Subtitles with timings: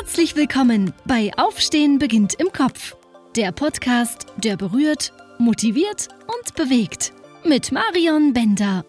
[0.00, 2.96] Herzlich willkommen bei Aufstehen beginnt im Kopf.
[3.36, 7.12] Der Podcast, der berührt, motiviert und bewegt.
[7.44, 8.82] Mit Marion Bender.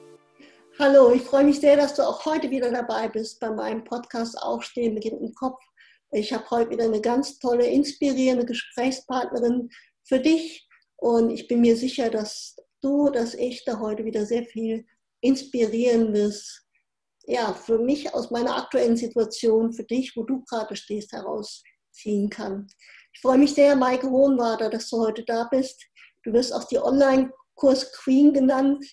[0.79, 4.42] Hallo, ich freue mich sehr, dass du auch heute wieder dabei bist bei meinem Podcast
[4.42, 5.62] Aufstehen beginnt im Kopf.
[6.12, 9.69] Ich habe heute wieder eine ganz tolle, inspirierende Gesprächspartnerin
[10.05, 10.65] für dich
[10.96, 14.85] und ich bin mir sicher, dass du, dass ich da heute wieder sehr viel
[15.19, 16.60] Inspirierendes
[17.31, 22.67] ja, für mich aus meiner aktuellen Situation, für dich, wo du gerade stehst, herausziehen kann.
[23.13, 25.81] Ich freue mich sehr, Maike Hohenwader, dass du heute da bist.
[26.23, 28.86] Du wirst auch die Online-Kurs Queen genannt.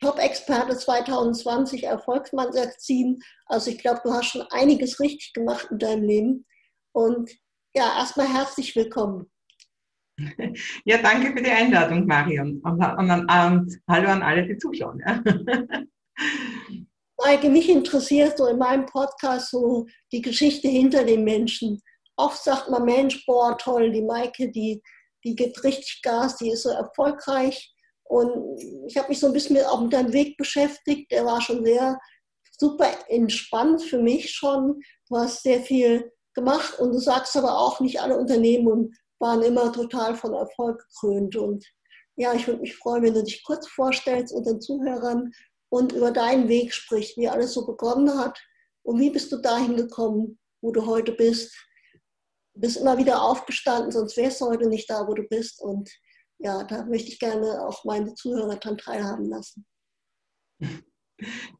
[0.00, 3.20] Top-Experte 2020, Erfolgsmagazin.
[3.46, 6.46] Also ich glaube, du hast schon einiges richtig gemacht in deinem Leben.
[6.92, 7.30] Und
[7.74, 9.30] ja, erstmal herzlich willkommen.
[10.84, 12.60] Ja, danke für die Einladung, Marion.
[12.60, 15.02] Und, und, und, und hallo an alle, die zuschauen.
[15.04, 15.20] Ja.
[17.18, 21.80] Maike, mich interessiert so in meinem Podcast so die Geschichte hinter den Menschen.
[22.16, 24.82] Oft sagt man, Mensch, boah, toll, die Maike, die,
[25.24, 27.72] die gibt richtig Gas, die ist so erfolgreich.
[28.04, 31.10] Und ich habe mich so ein bisschen auch mit deinem Weg beschäftigt.
[31.10, 31.98] Der war schon sehr
[32.58, 34.80] super entspannt für mich schon.
[35.08, 39.72] Du hast sehr viel gemacht und du sagst aber auch, nicht alle Unternehmen waren immer
[39.72, 41.36] total von Erfolg gekrönt.
[41.36, 41.64] Und
[42.16, 45.32] ja, ich würde mich freuen, wenn du dich kurz vorstellst und den Zuhörern
[45.74, 48.40] und über deinen Weg spricht, wie alles so begonnen hat
[48.84, 51.52] und wie bist du dahin gekommen, wo du heute bist.
[52.54, 55.60] Du bist immer wieder aufgestanden, sonst wärst du heute nicht da, wo du bist.
[55.60, 55.90] Und
[56.38, 59.66] ja, da möchte ich gerne auch meine Zuhörer daran teilhaben lassen.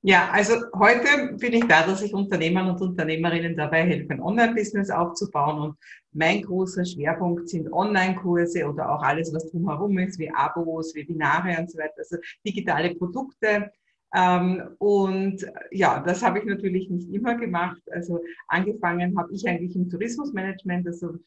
[0.03, 4.91] Ja, also heute bin ich da, dass ich Unternehmern und Unternehmerinnen dabei helfe, ein Online-Business
[4.91, 5.59] aufzubauen.
[5.61, 5.79] Und
[6.13, 11.69] mein großer Schwerpunkt sind Online-Kurse oder auch alles, was drumherum ist, wie Abos, Webinare und
[11.69, 11.95] so weiter.
[11.99, 13.73] Also digitale Produkte,
[14.15, 17.83] ähm, und ja, das habe ich natürlich nicht immer gemacht.
[17.91, 20.87] Also angefangen habe ich eigentlich im Tourismusmanagement.
[20.87, 21.19] Also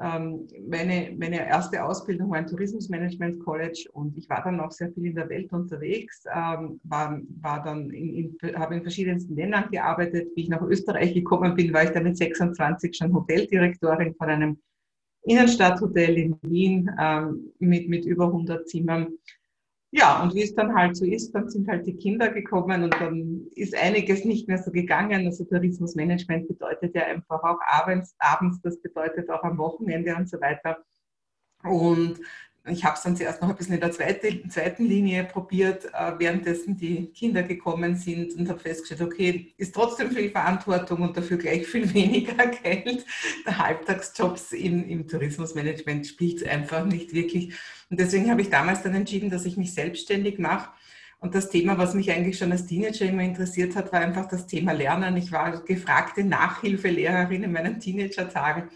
[0.00, 4.92] ähm, meine, meine erste Ausbildung war im Tourismusmanagement College und ich war dann auch sehr
[4.92, 9.68] viel in der Welt unterwegs, ähm, war, war dann in, in, habe in verschiedensten Ländern
[9.72, 10.28] gearbeitet.
[10.36, 14.58] Wie ich nach Österreich gekommen bin, war ich dann mit 26 schon Hoteldirektorin von einem
[15.24, 19.08] Innenstadthotel in Wien ähm, mit, mit über 100 Zimmern
[19.90, 22.94] ja, und wie es dann halt so ist, dann sind halt die Kinder gekommen und
[23.00, 25.26] dann ist einiges nicht mehr so gegangen.
[25.26, 30.38] Also Tourismusmanagement bedeutet ja einfach auch abends, abends das bedeutet auch am Wochenende und so
[30.40, 30.84] weiter.
[31.62, 32.20] Und
[32.70, 36.12] ich habe es dann zuerst noch ein bisschen in der zweiten, zweiten Linie probiert, äh,
[36.18, 41.36] währenddessen die Kinder gekommen sind und habe festgestellt, okay, ist trotzdem viel Verantwortung und dafür
[41.36, 43.04] gleich viel weniger Geld.
[43.46, 47.54] Der Halbtagsjobs im, im Tourismusmanagement spielt es einfach nicht wirklich.
[47.90, 50.70] Und deswegen habe ich damals dann entschieden, dass ich mich selbstständig mache.
[51.20, 54.46] Und das Thema, was mich eigentlich schon als Teenager immer interessiert hat, war einfach das
[54.46, 55.16] Thema Lernen.
[55.16, 58.70] Ich war gefragte Nachhilfelehrerin in meinen Teenager-Tagen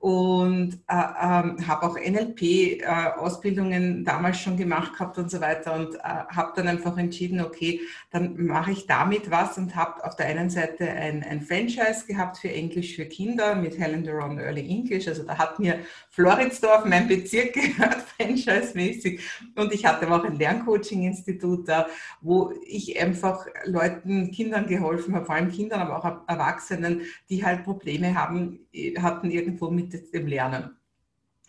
[0.00, 5.96] und äh, äh, habe auch NLP-Ausbildungen äh, damals schon gemacht gehabt und so weiter und
[5.96, 7.80] äh, habe dann einfach entschieden, okay,
[8.12, 12.38] dann mache ich damit was und habe auf der einen Seite ein, ein, Franchise gehabt
[12.38, 15.80] für Englisch für Kinder mit Helen Duron Early English, also da hat mir
[16.18, 19.20] Floridsdorf, mein Bezirk gehört, franchise-mäßig
[19.56, 21.86] und ich hatte auch ein Lerncoaching-Institut da,
[22.20, 27.64] wo ich einfach Leuten, Kindern geholfen habe, vor allem Kindern, aber auch Erwachsenen, die halt
[27.64, 28.60] Probleme haben,
[29.00, 30.76] hatten irgendwo mit mit dem Lernen.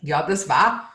[0.01, 0.93] Ja, das war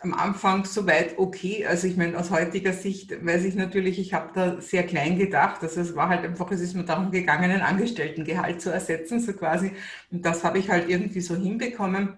[0.00, 1.66] am Anfang soweit okay.
[1.66, 5.62] Also ich meine, aus heutiger Sicht weiß ich natürlich, ich habe da sehr klein gedacht.
[5.62, 9.32] Also es war halt einfach, es ist mir darum gegangen, ein Angestelltengehalt zu ersetzen, so
[9.32, 9.72] quasi.
[10.10, 12.14] Und das habe ich halt irgendwie so hinbekommen.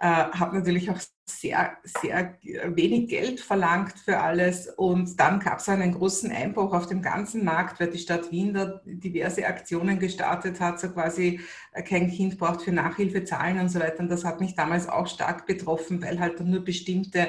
[0.00, 2.38] Äh, habe natürlich auch sehr, sehr
[2.68, 4.68] wenig Geld verlangt für alles.
[4.68, 8.54] Und dann gab es einen großen Einbruch auf dem ganzen Markt, weil die Stadt Wien
[8.54, 11.40] da diverse Aktionen gestartet hat, so quasi
[11.72, 13.98] äh, kein Kind braucht für Nachhilfe zahlen und so weiter.
[13.98, 17.28] Und das hat mich damals auch stark betroffen, weil halt dann nur bestimmte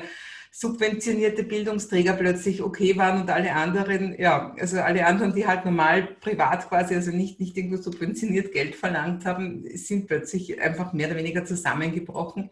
[0.52, 6.16] subventionierte Bildungsträger plötzlich okay waren und alle anderen, ja, also alle anderen, die halt normal
[6.20, 11.18] privat quasi, also nicht, nicht irgendwo subventioniert Geld verlangt haben, sind plötzlich einfach mehr oder
[11.18, 12.50] weniger zusammengebrochen.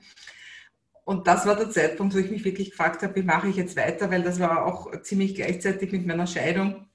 [1.05, 3.77] Und das war der Zeitpunkt, wo ich mich wirklich gefragt habe, wie mache ich jetzt
[3.77, 6.85] weiter, weil das war auch ziemlich gleichzeitig mit meiner Scheidung.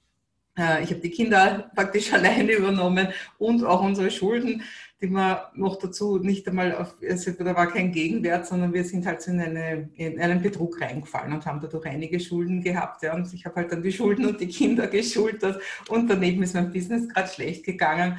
[0.57, 3.07] Äh, ich habe die Kinder praktisch alleine übernommen
[3.39, 4.63] und auch unsere Schulden,
[5.03, 9.05] die wir noch dazu nicht einmal auf, also da war kein Gegenwert, sondern wir sind
[9.05, 13.03] halt so in, eine, in einen Betrug reingefallen und haben dadurch einige Schulden gehabt.
[13.03, 16.55] Ja, und ich habe halt dann die Schulden und die Kinder geschultert und daneben ist
[16.55, 18.17] mein Business gerade schlecht gegangen.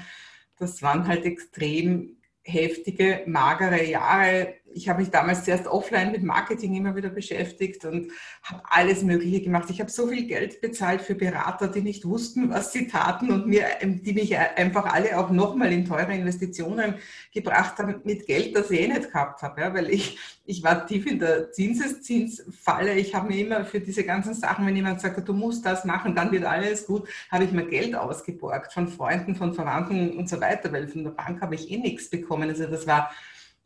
[0.58, 4.56] Das waren halt extrem heftige, magere Jahre.
[4.74, 8.10] Ich habe mich damals zuerst offline mit Marketing immer wieder beschäftigt und
[8.42, 9.70] habe alles Mögliche gemacht.
[9.70, 13.46] Ich habe so viel Geld bezahlt für Berater, die nicht wussten, was sie taten und
[13.46, 16.94] mir, die mich einfach alle auch nochmal in teure Investitionen
[17.32, 19.60] gebracht haben mit Geld, das ich eh nicht gehabt habe.
[19.60, 22.94] Ja, weil ich, ich war tief in der Zinseszinsfalle.
[22.94, 26.14] Ich habe mir immer für diese ganzen Sachen, wenn jemand sagt, du musst das machen,
[26.14, 30.40] dann wird alles gut, habe ich mir Geld ausgeborgt von Freunden, von Verwandten und so
[30.40, 32.48] weiter, weil von der Bank habe ich eh nichts bekommen.
[32.48, 33.10] Also das war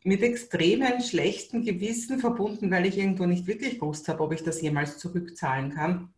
[0.03, 4.61] mit extremen schlechten Gewissen verbunden, weil ich irgendwo nicht wirklich gewusst habe, ob ich das
[4.61, 6.13] jemals zurückzahlen kann.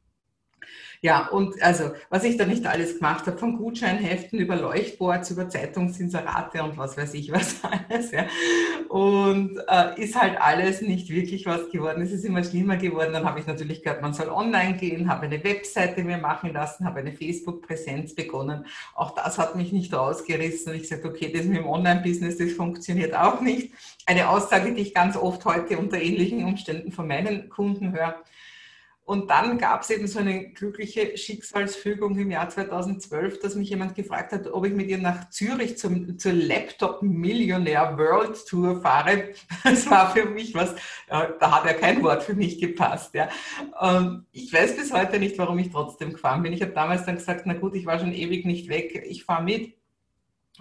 [1.04, 5.50] Ja, und also, was ich da nicht alles gemacht habe, von Gutscheinheften über Leuchtboards, über
[5.50, 7.56] Zeitungsinserate und was weiß ich was
[7.90, 8.12] alles.
[8.12, 8.28] Ja.
[8.88, 12.04] Und äh, ist halt alles nicht wirklich was geworden.
[12.04, 13.14] Es ist immer schlimmer geworden.
[13.14, 16.86] Dann habe ich natürlich gehört, man soll online gehen, habe eine Webseite mir machen lassen,
[16.86, 18.68] habe eine Facebook-Präsenz begonnen.
[18.94, 20.76] Auch das hat mich nicht rausgerissen.
[20.76, 23.74] Ich sagte, okay, das mit dem Online-Business, das funktioniert auch nicht.
[24.06, 28.22] Eine Aussage, die ich ganz oft heute unter ähnlichen Umständen von meinen Kunden höre.
[29.04, 33.96] Und dann gab es eben so eine glückliche Schicksalsfügung im Jahr 2012, dass mich jemand
[33.96, 39.30] gefragt hat, ob ich mit ihr nach Zürich zum, zur Laptop Millionär World Tour fahre.
[39.64, 40.76] Das war für mich was,
[41.08, 43.14] da hat ja kein Wort für mich gepasst.
[43.14, 43.30] Ja.
[43.80, 46.54] Und ich weiß bis heute nicht, warum ich trotzdem gefahren bin.
[46.54, 49.44] Ich habe damals dann gesagt, na gut, ich war schon ewig nicht weg, ich fahre
[49.44, 49.81] mit.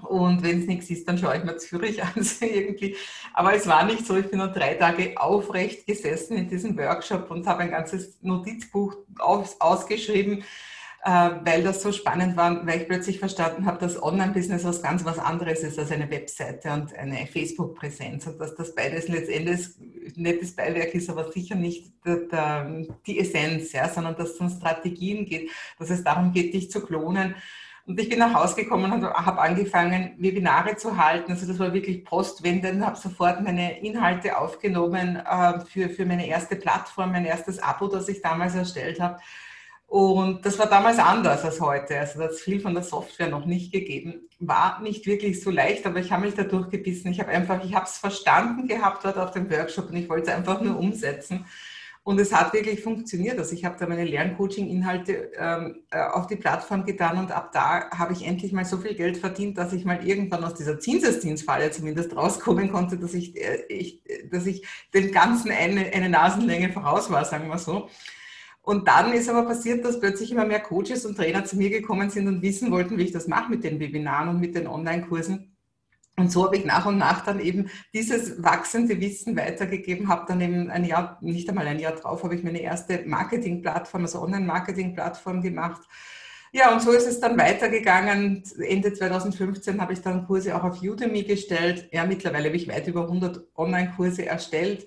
[0.03, 2.23] Und wenn es nichts ist, dann schaue ich mir Zürich an.
[2.23, 2.97] So irgendwie.
[3.35, 4.17] Aber es war nicht so.
[4.17, 8.97] Ich bin nur drei Tage aufrecht gesessen in diesem Workshop und habe ein ganzes Notizbuch
[9.19, 10.45] aus, ausgeschrieben,
[11.03, 15.05] äh, weil das so spannend war, weil ich plötzlich verstanden habe, dass Online-Business was ganz
[15.05, 20.23] was anderes ist als eine Webseite und eine Facebook-Präsenz und dass das beides letztendlich ein
[20.23, 24.51] nettes Beiwerk ist, aber sicher nicht der, der, die Essenz, ja, sondern dass es um
[24.51, 27.35] Strategien geht, dass es darum geht, dich zu klonen
[27.91, 31.33] und ich bin nach Hause gekommen und habe angefangen, Webinare zu halten.
[31.33, 36.55] Also das war wirklich postwendend, habe sofort meine Inhalte aufgenommen äh, für, für meine erste
[36.55, 39.19] Plattform, mein erstes Abo, das ich damals erstellt habe.
[39.89, 41.99] Und das war damals anders als heute.
[41.99, 44.29] Also das viel von der Software noch nicht gegeben.
[44.39, 47.11] War nicht wirklich so leicht, aber ich habe mich da durchgebissen.
[47.11, 50.31] Ich habe einfach, ich habe es verstanden gehabt dort auf dem Workshop und ich wollte
[50.31, 51.45] es einfach nur umsetzen.
[52.03, 53.39] Und es hat wirklich funktioniert.
[53.39, 57.91] Also ich habe da meine Lerncoaching-Inhalte ähm, äh, auf die Plattform getan und ab da
[57.91, 61.71] habe ich endlich mal so viel Geld verdient, dass ich mal irgendwann aus dieser Zinseszinsfalle
[61.71, 64.01] zumindest rauskommen konnte, dass ich, äh, ich,
[64.31, 67.91] dass ich dem Ganzen eine, eine Nasenlänge voraus war, sagen wir so.
[68.63, 72.09] Und dann ist aber passiert, dass plötzlich immer mehr Coaches und Trainer zu mir gekommen
[72.11, 75.50] sind und wissen wollten, wie ich das mache mit den Webinaren und mit den Online-Kursen.
[76.21, 80.41] Und so habe ich nach und nach dann eben dieses wachsende Wissen weitergegeben, habe dann
[80.41, 85.43] eben ein Jahr, nicht einmal ein Jahr drauf, habe ich meine erste Marketing-Plattform, also Online-Marketing-Plattform
[85.43, 85.83] gemacht.
[86.53, 88.43] Ja, und so ist es dann weitergegangen.
[88.61, 91.89] Ende 2015 habe ich dann Kurse auch auf Udemy gestellt.
[91.93, 94.87] Ja, mittlerweile habe ich weit über 100 Online-Kurse erstellt.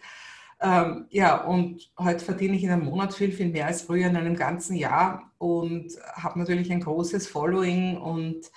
[0.62, 4.18] Ähm, ja, und heute verdiene ich in einem Monat viel, viel mehr als früher in
[4.18, 8.52] einem ganzen Jahr und habe natürlich ein großes Following und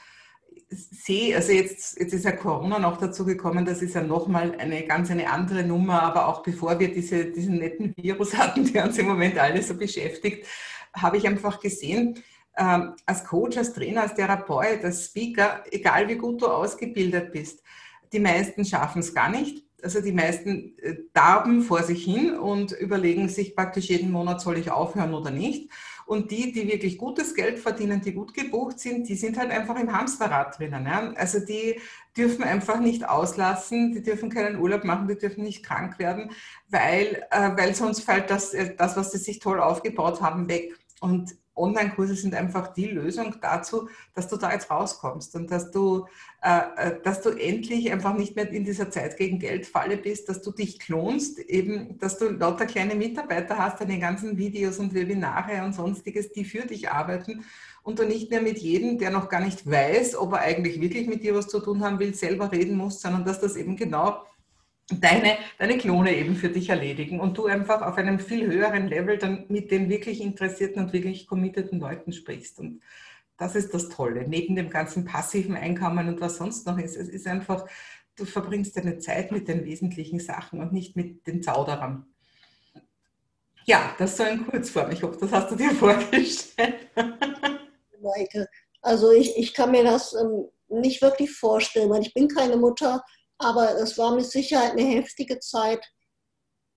[0.68, 4.84] sehe, also jetzt, jetzt ist ja Corona noch dazu gekommen, das ist ja nochmal eine
[4.84, 8.98] ganz eine andere Nummer, aber auch bevor wir diese, diesen netten Virus hatten, der uns
[8.98, 10.46] im Moment alle so beschäftigt,
[10.94, 12.22] habe ich einfach gesehen,
[12.58, 17.62] ähm, als Coach, als Trainer, als Therapeut, als Speaker, egal wie gut du ausgebildet bist,
[18.12, 19.64] die meisten schaffen es gar nicht.
[19.82, 24.58] Also die meisten äh, darben vor sich hin und überlegen sich praktisch jeden Monat, soll
[24.58, 25.70] ich aufhören oder nicht.
[26.06, 29.78] Und die, die wirklich gutes Geld verdienen, die gut gebucht sind, die sind halt einfach
[29.78, 30.86] im Hamsterrad drinnen.
[30.86, 31.12] Ja?
[31.16, 31.80] Also die
[32.16, 36.30] dürfen einfach nicht auslassen, die dürfen keinen Urlaub machen, die dürfen nicht krank werden,
[36.68, 40.78] weil, äh, weil sonst fällt das, äh, das, was sie sich toll aufgebaut haben, weg.
[41.00, 46.06] Und Online-Kurse sind einfach die Lösung dazu, dass du da jetzt rauskommst und dass du,
[46.42, 50.42] äh, äh, dass du endlich einfach nicht mehr in dieser Zeit gegen Geld-Falle bist, dass
[50.42, 55.64] du dich klonst, eben, dass du lauter kleine Mitarbeiter hast, deine ganzen Videos und Webinare
[55.64, 57.44] und sonstiges, die für dich arbeiten
[57.82, 61.06] und du nicht mehr mit jedem, der noch gar nicht weiß, ob er eigentlich wirklich
[61.06, 64.24] mit dir was zu tun haben will, selber reden musst, sondern dass das eben genau
[64.88, 69.18] deine, deine Klone eben für dich erledigen und du einfach auf einem viel höheren Level
[69.18, 72.58] dann mit den wirklich interessierten und wirklich committeden Leuten sprichst.
[72.60, 72.82] Und
[73.36, 76.96] das ist das Tolle, neben dem ganzen passiven Einkommen und was sonst noch ist.
[76.96, 77.66] Es ist einfach,
[78.16, 82.06] du verbringst deine Zeit mit den wesentlichen Sachen und nicht mit den Zauderern.
[83.64, 84.92] Ja, das so in Kurzform.
[84.92, 86.88] Ich hoffe, das hast du dir vorgestellt.
[88.80, 93.04] Also ich, ich kann mir das ähm, nicht wirklich vorstellen, weil ich bin keine Mutter
[93.38, 95.84] aber es war mit Sicherheit eine heftige Zeit.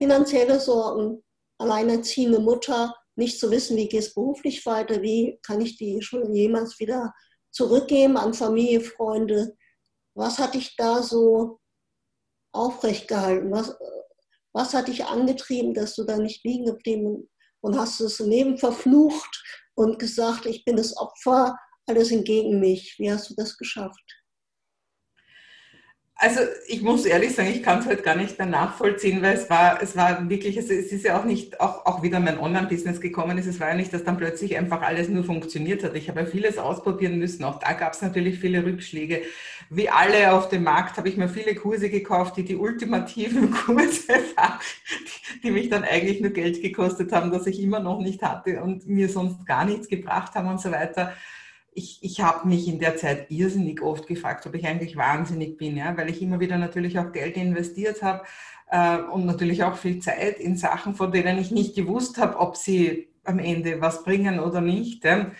[0.01, 1.23] Finanzielle Sorgen,
[1.57, 6.33] alleinerziehende Mutter, nicht zu wissen, wie geht es beruflich weiter, wie kann ich die Schule
[6.33, 7.13] jemals wieder
[7.51, 9.55] zurückgeben an Familie, Freunde.
[10.15, 11.59] Was hatte ich da so
[12.53, 13.51] aufrecht gehalten?
[13.51, 13.75] Was,
[14.53, 17.29] was hat dich angetrieben, dass du da nicht liegen geblieben
[17.61, 19.43] und hast das Leben verflucht
[19.75, 22.95] und gesagt, ich bin das Opfer, alles entgegen mich?
[22.99, 24.18] Wie hast du das geschafft?
[26.21, 29.49] Also ich muss ehrlich sagen, ich kann es halt gar nicht mehr nachvollziehen, weil es
[29.49, 33.37] war, es war wirklich, es, ist ja auch nicht, auch, auch wieder mein Online-Business gekommen
[33.37, 33.45] ist.
[33.45, 35.95] Es war ja nicht, dass dann plötzlich einfach alles nur funktioniert hat.
[35.95, 37.45] Ich habe ja vieles ausprobieren müssen.
[37.45, 39.21] Auch da gab es natürlich viele Rückschläge.
[39.69, 44.09] Wie alle auf dem Markt habe ich mir viele Kurse gekauft, die die ultimativen Kurse
[44.35, 44.59] waren,
[45.41, 48.85] die mich dann eigentlich nur Geld gekostet haben, das ich immer noch nicht hatte und
[48.87, 51.13] mir sonst gar nichts gebracht haben und so weiter
[51.79, 55.77] ich, ich habe mich in der Zeit irrsinnig oft gefragt, ob ich eigentlich wahnsinnig bin,
[55.77, 58.23] ja, weil ich immer wieder natürlich auch Geld investiert habe
[58.69, 62.57] äh, und natürlich auch viel Zeit in Sachen, von denen ich nicht gewusst habe, ob
[62.57, 65.05] sie am Ende was bringen oder nicht.
[65.05, 65.31] Ja.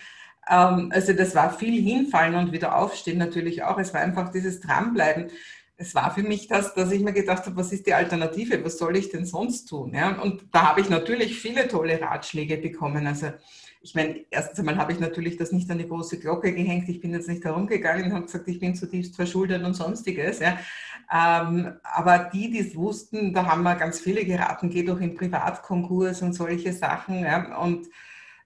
[0.48, 3.78] Ähm, also das war viel hinfallen und wieder aufstehen natürlich auch.
[3.78, 5.28] Es war einfach dieses Dranbleiben.
[5.76, 8.64] Es war für mich das, dass ich mir gedacht habe, was ist die Alternative?
[8.64, 9.92] Was soll ich denn sonst tun?
[9.94, 10.20] Ja?
[10.20, 13.06] Und da habe ich natürlich viele tolle Ratschläge bekommen.
[13.06, 13.32] Also
[13.82, 16.88] ich meine, erstens einmal habe ich natürlich das nicht an die große Glocke gehängt.
[16.88, 20.40] Ich bin jetzt nicht herumgegangen und habe gesagt, ich bin zutiefst verschuldet und sonstiges.
[20.40, 20.58] Ja.
[21.12, 25.14] Ähm, aber die, die es wussten, da haben wir ganz viele geraten, geh doch in
[25.14, 27.20] Privatkonkurs und solche Sachen.
[27.20, 27.58] Ja.
[27.58, 27.88] Und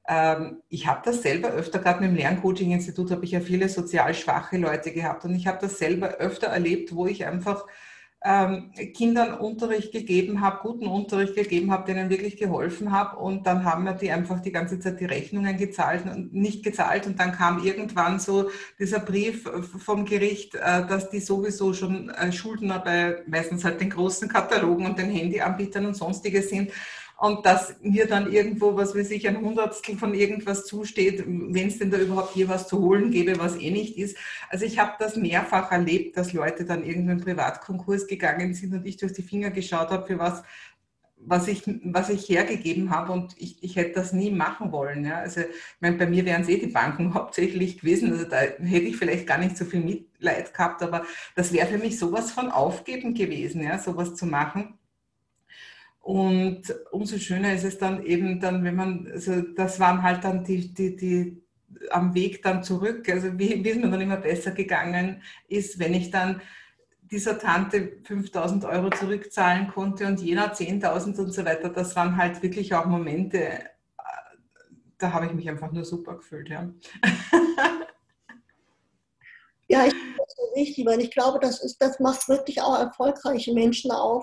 [0.07, 4.15] ähm, ich habe das selber öfter, gerade mit dem Lerncoaching-Institut habe ich ja viele sozial
[4.15, 7.67] schwache Leute gehabt und ich habe das selber öfter erlebt, wo ich einfach
[8.25, 13.65] ähm, Kindern Unterricht gegeben habe, guten Unterricht gegeben habe, denen wirklich geholfen habe und dann
[13.65, 17.07] haben wir die einfach die ganze Zeit die Rechnungen gezahlt und nicht gezahlt.
[17.07, 19.45] Und dann kam irgendwann so dieser Brief
[19.79, 24.87] vom Gericht, äh, dass die sowieso schon äh, Schuldner bei meistens halt den großen Katalogen
[24.87, 26.73] und den Handyanbietern und sonstiges sind
[27.19, 31.79] und dass mir dann irgendwo, was weiß ich, ein Hundertstel von irgendwas zusteht, wenn es
[31.79, 34.17] denn da überhaupt je was zu holen gäbe, was eh nicht ist.
[34.51, 38.87] Also ich habe das mehrfach erlebt, dass Leute dann irgendwie in Privatkonkurs gegangen sind und
[38.87, 40.43] ich durch die Finger geschaut habe, für was
[41.27, 45.05] was ich, was ich hergegeben habe und ich, ich hätte das nie machen wollen.
[45.05, 45.19] Ja.
[45.19, 45.47] Also ich
[45.81, 49.27] meine, bei mir wären es eh die Banken hauptsächlich gewesen, also da hätte ich vielleicht
[49.27, 51.05] gar nicht so viel Mitleid gehabt, aber
[51.35, 54.79] das wäre für mich sowas von aufgeben gewesen, ja, sowas zu machen.
[56.05, 60.45] Und umso schöner ist es dann eben dann, wenn man, also das waren halt dann
[60.45, 61.43] die, die, die
[61.91, 65.95] am Weg dann zurück, also wie, wie es mir dann immer besser gegangen ist, wenn
[65.95, 66.43] ich dann
[67.01, 72.43] dieser Tante 5000 Euro zurückzahlen konnte und jener 10.000 und so weiter, das waren halt
[72.43, 73.63] wirklich auch Momente, äh,
[74.99, 76.51] da habe ich mich einfach nur super gefühlt.
[76.51, 76.69] Ja,
[79.69, 82.79] ja ich finde das so wichtig, weil ich glaube, das, ist, das macht wirklich auch
[82.79, 84.23] erfolgreiche Menschen auf,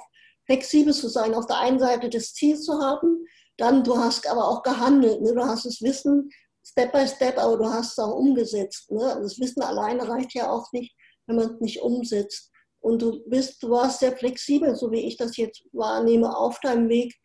[0.52, 3.26] flexibel zu sein, auf der einen Seite das Ziel zu haben,
[3.58, 5.34] dann du hast aber auch gehandelt, ne?
[5.34, 6.30] du hast das Wissen
[6.64, 8.92] Step by Step, aber du hast es auch umgesetzt.
[8.92, 9.18] Ne?
[9.22, 10.94] Das Wissen alleine reicht ja auch nicht,
[11.26, 12.52] wenn man es nicht umsetzt.
[12.82, 16.90] Und du bist, du warst sehr flexibel, so wie ich das jetzt wahrnehme, auf deinem
[16.90, 17.16] Weg,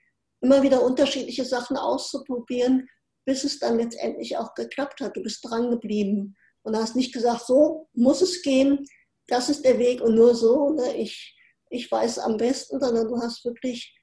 [0.41, 2.89] immer wieder unterschiedliche Sachen auszuprobieren,
[3.25, 5.17] bis es dann letztendlich auch geklappt hat.
[5.17, 8.87] Du bist dran geblieben und hast nicht gesagt, so muss es gehen,
[9.27, 10.71] das ist der Weg und nur so.
[10.71, 10.97] Ne?
[10.97, 11.36] Ich
[11.71, 13.95] ich weiß am besten, sondern du hast wirklich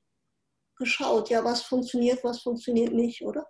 [0.78, 3.46] geschaut, ja, was funktioniert, was funktioniert nicht, oder?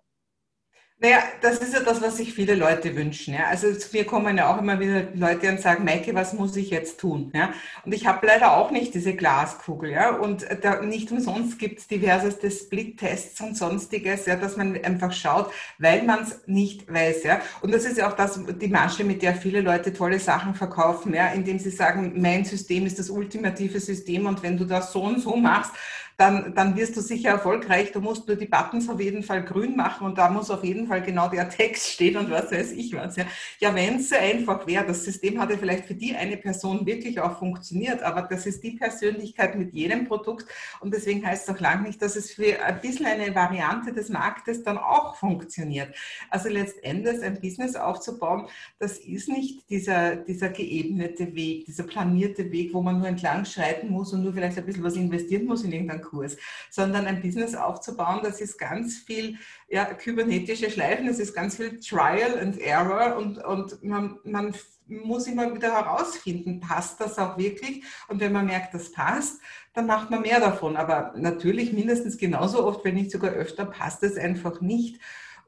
[1.04, 3.34] Naja, das ist ja das, was sich viele Leute wünschen.
[3.34, 3.48] Ja?
[3.48, 6.98] Also mir kommen ja auch immer wieder Leute und sagen, Maike, was muss ich jetzt
[6.98, 7.30] tun?
[7.36, 7.50] Ja?
[7.84, 9.92] Und ich habe leider auch nicht diese Glaskugel.
[9.92, 10.16] Ja?
[10.16, 15.52] Und da, nicht umsonst gibt es diverseste Split-Tests und sonstiges, ja, dass man einfach schaut,
[15.78, 17.24] weil man es nicht weiß.
[17.24, 17.42] Ja?
[17.62, 21.14] Und das ist ja auch das, die Masche, mit der viele Leute tolle Sachen verkaufen,
[21.14, 21.34] ja?
[21.34, 25.20] indem sie sagen, mein System ist das ultimative System und wenn du das so und
[25.20, 25.74] so machst,
[26.18, 27.92] dann, dann wirst du sicher erfolgreich.
[27.92, 30.88] Du musst nur die Buttons auf jeden Fall grün machen und da muss auf jeden
[30.88, 33.16] Fall genau der Text stehen und was weiß ich was.
[33.16, 33.26] Ja,
[33.60, 37.20] ja wenn es so einfach wäre, das System hatte vielleicht für die eine Person wirklich
[37.20, 40.46] auch funktioniert, aber das ist die Persönlichkeit mit jedem Produkt
[40.80, 44.10] und deswegen heißt es auch lange nicht, dass es für ein bisschen eine Variante des
[44.10, 45.96] Marktes dann auch funktioniert.
[46.30, 48.48] Also letztendlich ein Business aufzubauen,
[48.80, 53.90] das ist nicht dieser, dieser geebnete Weg, dieser planierte Weg, wo man nur entlang schreiten
[53.90, 56.38] muss und nur vielleicht ein bisschen was investieren muss in irgendeinen Kurs,
[56.70, 59.38] sondern ein Business aufzubauen, das ist ganz viel
[59.70, 64.54] ja, kybernetische Schleifen, das ist ganz viel Trial and Error und, und man, man
[64.88, 67.84] muss immer wieder herausfinden, passt das auch wirklich?
[68.08, 69.42] Und wenn man merkt, das passt,
[69.74, 70.76] dann macht man mehr davon.
[70.76, 75.00] Aber natürlich mindestens genauso oft, wenn nicht sogar öfter, passt es einfach nicht.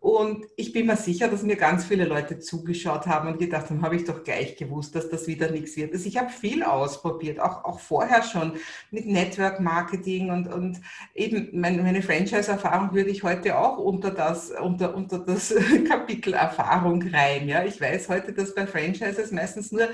[0.06, 3.82] Und ich bin mir sicher, dass mir ganz viele Leute zugeschaut haben und gedacht haben,
[3.82, 5.94] habe ich doch gleich gewusst, dass das wieder nichts wird.
[5.94, 8.54] Also ich habe viel ausprobiert, auch, auch vorher schon
[8.92, 10.80] mit Network Marketing und, und
[11.16, 15.56] eben meine, meine Franchise-Erfahrung würde ich heute auch unter das, unter, unter das
[15.88, 17.50] Kapitel Erfahrung rein.
[17.50, 19.88] Ja, ich weiß heute, dass bei Franchises meistens nur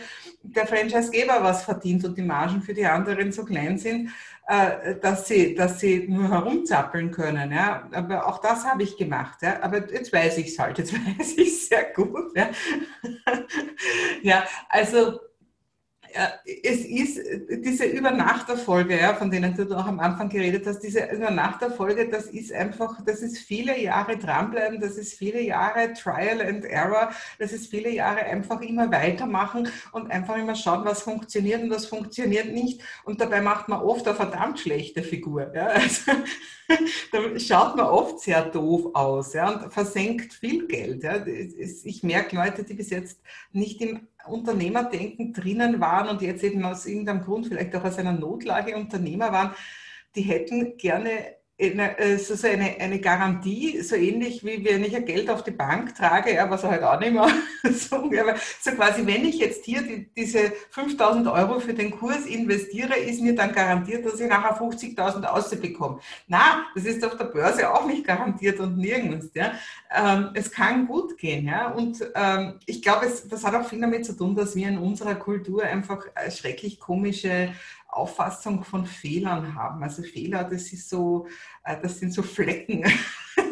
[0.43, 4.09] der Franchisegeber was verdient und die Margen für die anderen so klein sind,
[4.47, 7.51] äh, dass sie, dass sie nur herumzappeln können.
[7.51, 7.87] Ja?
[7.93, 9.41] Aber auch das habe ich gemacht.
[9.41, 9.61] Ja?
[9.61, 12.35] Aber jetzt weiß ich es halt, jetzt weiß ich es sehr gut.
[12.35, 12.49] Ja,
[14.21, 15.19] ja also
[16.45, 22.09] es ist diese Übernachterfolge, ja, von denen du auch am Anfang geredet hast, diese Übernachterfolge,
[22.09, 27.11] das ist einfach, das ist viele Jahre dranbleiben, das ist viele Jahre Trial and Error,
[27.39, 31.85] das ist viele Jahre einfach immer weitermachen und einfach immer schauen, was funktioniert und was
[31.85, 32.81] funktioniert nicht.
[33.03, 35.51] Und dabei macht man oft eine verdammt schlechte Figur.
[35.53, 35.71] Ja.
[35.91, 36.11] Also,
[37.11, 41.03] da schaut man oft sehr doof aus ja, und versenkt viel Geld.
[41.03, 41.25] Ja.
[41.25, 43.19] Ich merke Leute, die bis jetzt
[43.51, 48.13] nicht im Unternehmerdenken drinnen waren und jetzt eben aus irgendeinem Grund, vielleicht auch aus einer
[48.13, 49.53] Notlage Unternehmer waren,
[50.15, 55.29] die hätten gerne eine, so eine, eine Garantie, so ähnlich wie wenn ich ein Geld
[55.29, 57.27] auf die Bank trage, ja, was er halt auch nicht mehr
[57.71, 62.25] so, aber so quasi, wenn ich jetzt hier die, diese 5000 Euro für den Kurs
[62.25, 65.99] investiere, ist mir dann garantiert, dass ich nachher 50.000 ausbekomme.
[66.27, 69.29] Na, das ist auf der Börse auch nicht garantiert und nirgends.
[69.33, 69.51] Ja.
[69.95, 71.45] Ähm, es kann gut gehen.
[71.45, 71.69] Ja.
[71.69, 75.15] Und ähm, ich glaube, das hat auch viel damit zu tun, dass wir in unserer
[75.15, 77.53] Kultur einfach schrecklich komische
[77.91, 79.83] Auffassung von Fehlern haben.
[79.83, 81.31] Also Fehler, das ist so, äh,
[81.63, 82.83] das sind so Flecken.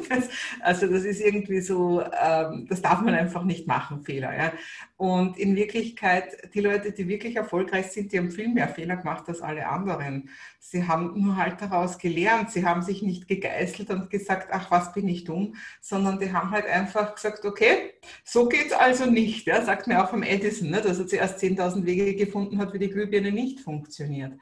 [0.62, 4.36] also das ist irgendwie so, ähm, das darf man einfach nicht machen, Fehler.
[4.36, 4.54] Ja.
[4.98, 9.28] Und in Wirklichkeit, die Leute, die wirklich erfolgreich sind, die haben viel mehr Fehler gemacht
[9.28, 10.30] als alle anderen.
[10.60, 12.52] Sie haben nur halt daraus gelernt.
[12.52, 16.52] Sie haben sich nicht gegeißelt und gesagt, ach, was bin ich dumm, sondern die haben
[16.52, 19.48] halt einfach gesagt, okay, so geht es also nicht.
[19.48, 19.64] Ja.
[19.64, 22.90] Sagt mir auch vom Edison, ne, dass er zuerst 10.000 Wege gefunden hat, wie die
[22.90, 24.34] Glühbirne nicht funktioniert.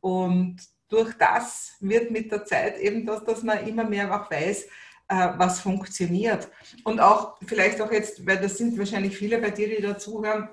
[0.00, 0.56] Und
[0.88, 4.64] durch das wird mit der Zeit eben das, dass man immer mehr auch weiß,
[5.08, 6.48] äh, was funktioniert.
[6.84, 10.48] Und auch vielleicht auch jetzt, weil das sind wahrscheinlich viele bei dir, die dazuhören,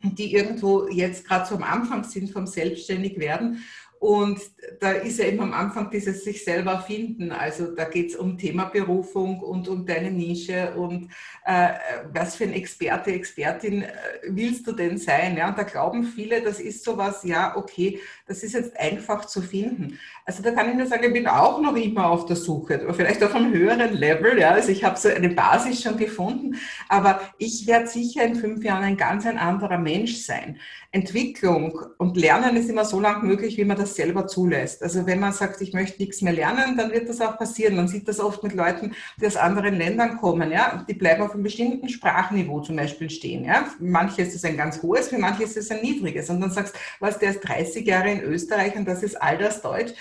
[0.00, 3.64] die irgendwo jetzt gerade so am Anfang sind vom Selbstständigwerden
[4.00, 4.38] und
[4.80, 7.32] da ist ja eben am Anfang dieses sich selber finden.
[7.32, 11.10] Also da geht es um Thema Berufung und um deine Nische und
[11.44, 11.70] äh,
[12.12, 13.88] was für ein Experte, Expertin äh,
[14.28, 15.36] willst du denn sein?
[15.36, 19.42] Ja, und da glauben viele, das ist sowas, ja, okay, das ist jetzt einfach zu
[19.42, 19.98] finden.
[20.24, 22.94] Also da kann ich nur sagen, ich bin auch noch immer auf der Suche, aber
[22.94, 24.38] vielleicht auf einem höheren Level.
[24.38, 26.56] Ja, also ich habe so eine Basis schon gefunden,
[26.88, 30.60] aber ich werde sicher in fünf Jahren ein ganz ein anderer Mensch sein.
[30.90, 34.82] Entwicklung und Lernen ist immer so lang möglich, wie man das selber zulässt.
[34.82, 37.76] Also wenn man sagt, ich möchte nichts mehr lernen, dann wird das auch passieren.
[37.76, 40.50] Man sieht das oft mit Leuten, die aus anderen Ländern kommen.
[40.50, 40.84] Ja?
[40.88, 43.44] Die bleiben auf einem bestimmten Sprachniveau zum Beispiel stehen.
[43.44, 43.68] Ja?
[43.78, 46.30] Manche ist es ein ganz hohes, für manche ist es ein niedriges.
[46.30, 49.38] Und dann sagst du, was, der ist 30 Jahre in Österreich und das ist all
[49.38, 49.92] das Deutsch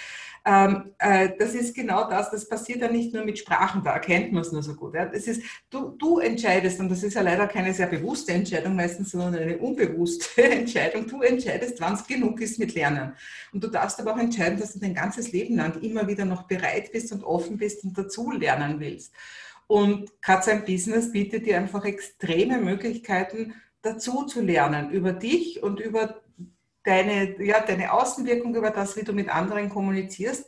[0.49, 4.31] ähm, äh, das ist genau das, das passiert ja nicht nur mit Sprachen, da erkennt
[4.31, 4.95] man es nur so gut.
[4.95, 5.05] Ja.
[5.05, 9.11] Das ist, du, du entscheidest, und das ist ja leider keine sehr bewusste Entscheidung meistens,
[9.11, 11.05] sondern eine unbewusste Entscheidung.
[11.05, 13.11] Du entscheidest, wann es genug ist mit Lernen.
[13.51, 16.43] Und du darfst aber auch entscheiden, dass du dein ganzes Leben lang immer wieder noch
[16.43, 19.13] bereit bist und offen bist und dazu lernen willst.
[19.67, 25.81] Und gerade sein Business bietet dir einfach extreme Möglichkeiten, dazu zu lernen über dich und
[25.81, 26.21] über
[26.87, 30.47] deine, ja, deine Außenwirkung über das, wie du mit anderen kommunizierst.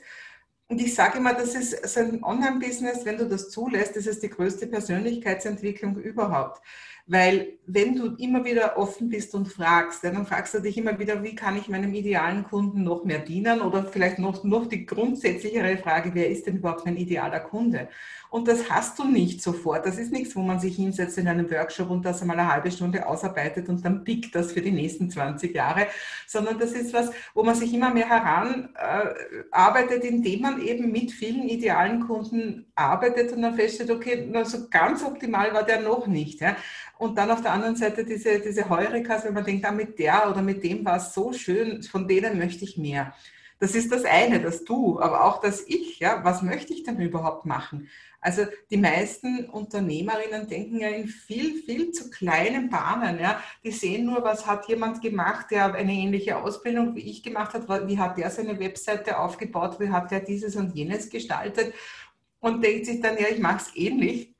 [0.69, 4.21] Und ich sage immer, das ist so ein Online-Business, wenn du das zulässt, das ist
[4.21, 6.61] die größte Persönlichkeitsentwicklung überhaupt.
[7.07, 11.23] Weil wenn du immer wieder offen bist und fragst, dann fragst du dich immer wieder,
[11.23, 13.61] wie kann ich meinem idealen Kunden noch mehr dienen?
[13.61, 17.89] Oder vielleicht noch, noch die grundsätzlichere Frage, wer ist denn überhaupt mein idealer Kunde?
[18.29, 19.87] Und das hast du nicht sofort.
[19.87, 22.69] Das ist nichts, wo man sich hinsetzt in einem Workshop und das einmal eine halbe
[22.69, 25.87] Stunde ausarbeitet und dann pickt das für die nächsten 20 Jahre,
[26.27, 31.11] sondern das ist was, wo man sich immer mehr heranarbeitet, äh, indem man eben mit
[31.11, 36.39] vielen idealen Kunden arbeitet und dann feststellt, okay, so ganz optimal war der noch nicht.
[36.39, 36.55] Ja?
[36.99, 40.29] Und dann auf der anderen Seite diese, diese Heurikas, wenn man denkt, ah, mit der
[40.29, 43.13] oder mit dem war es so schön, von denen möchte ich mehr.
[43.59, 45.99] Das ist das eine, das Du, aber auch das Ich.
[45.99, 46.23] Ja?
[46.23, 47.89] Was möchte ich denn überhaupt machen?
[48.21, 53.19] Also die meisten Unternehmerinnen denken ja in viel, viel zu kleinen Bahnen.
[53.19, 53.41] Ja.
[53.63, 57.87] Die sehen nur, was hat jemand gemacht, der eine ähnliche Ausbildung wie ich gemacht hat,
[57.87, 61.73] wie hat der seine Webseite aufgebaut, wie hat der dieses und jenes gestaltet
[62.39, 64.33] und denkt sich dann, ja, ich mache es ähnlich.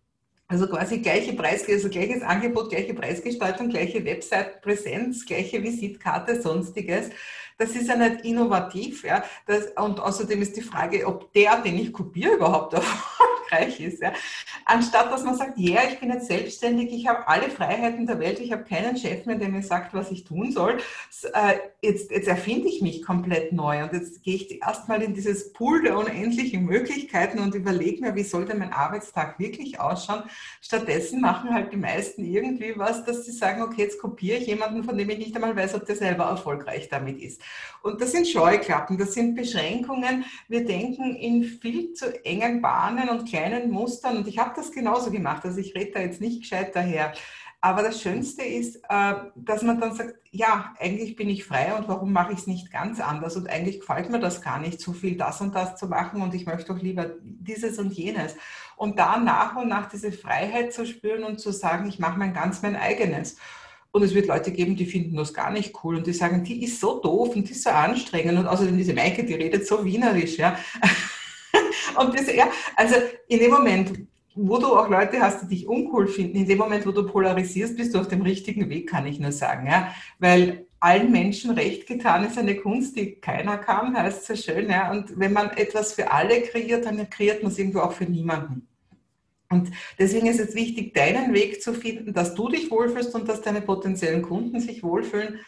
[0.48, 7.12] Also quasi gleiche Preis, also gleiches Angebot, gleiche Preisgestaltung, gleiche Website-Präsenz, gleiche Visitkarte, sonstiges.
[7.60, 9.04] Das ist ja nicht innovativ.
[9.04, 9.24] Ja.
[9.46, 14.02] Das, und außerdem ist die Frage, ob der, den ich kopiere, überhaupt Erfolg erfolgreich ist.
[14.02, 14.14] Ja.
[14.66, 18.20] Anstatt dass man sagt, ja, yeah, ich bin jetzt selbstständig, ich habe alle Freiheiten der
[18.20, 20.78] Welt, ich habe keinen Chef mehr, der mir sagt, was ich tun soll.
[21.34, 25.54] Äh, jetzt, jetzt erfinde ich mich komplett neu und jetzt gehe ich erstmal in dieses
[25.54, 30.24] Pool der unendlichen Möglichkeiten und überlege mir, wie soll denn mein Arbeitstag wirklich ausschauen.
[30.62, 34.84] Stattdessen machen halt die meisten irgendwie was, dass sie sagen, okay, jetzt kopiere ich jemanden,
[34.84, 37.42] von dem ich nicht einmal weiß, ob der selber erfolgreich damit ist.
[37.82, 40.26] Und das sind Scheuklappen, das sind Beschränkungen.
[40.48, 43.39] Wir denken in viel zu engen Bahnen und kleinen
[43.72, 44.18] Mustern.
[44.18, 45.46] Und ich habe das genauso gemacht.
[45.46, 47.14] Also ich rede da jetzt nicht gescheit daher.
[47.62, 51.90] Aber das Schönste ist, äh, dass man dann sagt, ja, eigentlich bin ich frei und
[51.90, 53.36] warum mache ich es nicht ganz anders?
[53.36, 56.34] Und eigentlich gefällt mir das gar nicht, so viel das und das zu machen und
[56.34, 58.36] ich möchte doch lieber dieses und jenes.
[58.78, 62.34] Und da nach und nach diese Freiheit zu spüren und zu sagen, ich mache mein
[62.34, 63.36] ganz mein eigenes.
[63.92, 66.64] Und es wird Leute geben, die finden das gar nicht cool und die sagen, die
[66.64, 69.84] ist so doof und die ist so anstrengend und außerdem diese Maike, die redet so
[69.84, 70.58] wienerisch, ja.
[72.00, 72.96] und das, ja, also
[73.28, 76.86] in dem Moment, wo du auch Leute hast, die dich uncool finden, in dem Moment,
[76.86, 79.94] wo du polarisierst, bist du auf dem richtigen Weg, kann ich nur sagen, ja.
[80.20, 84.92] Weil allen Menschen recht getan ist eine Kunst, die keiner kann, heißt so schön, ja.
[84.92, 88.68] Und wenn man etwas für alle kreiert, dann kreiert man es irgendwo auch für niemanden.
[89.52, 93.42] Und deswegen ist es wichtig, deinen Weg zu finden, dass du dich wohlfühlst und dass
[93.42, 95.40] deine potenziellen Kunden sich wohlfühlen.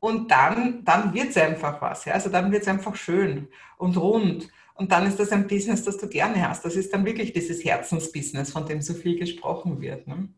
[0.00, 2.04] Und dann, dann wird es einfach was.
[2.04, 2.12] Ja?
[2.12, 4.48] Also dann wird es einfach schön und rund.
[4.78, 6.64] Und dann ist das ein Business, das du gerne hast.
[6.64, 10.06] Das ist dann wirklich dieses Herzensbusiness, von dem so viel gesprochen wird.
[10.06, 10.28] Ne?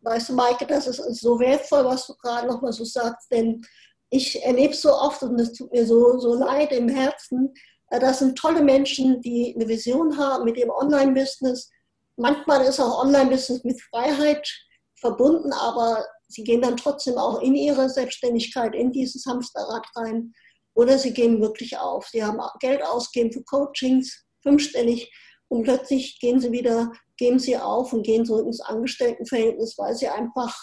[0.00, 3.64] Weißt du, Maike, das ist so wertvoll, was du gerade nochmal so sagst, denn
[4.10, 7.54] ich erlebe so oft und es tut mir so, so leid im Herzen,
[7.90, 11.70] äh, das sind tolle Menschen, die eine Vision haben mit dem Online-Business.
[12.16, 14.48] Manchmal ist auch Online-Business mit Freiheit
[14.96, 20.32] verbunden, aber sie gehen dann trotzdem auch in ihre Selbstständigkeit, in dieses Hamsterrad rein.
[20.78, 22.06] Oder sie gehen wirklich auf.
[22.06, 25.12] Sie haben Geld ausgegeben für Coachings, fünfstellig,
[25.48, 30.06] und plötzlich gehen sie wieder, geben sie auf und gehen zurück ins Angestelltenverhältnis, weil sie
[30.06, 30.56] einfach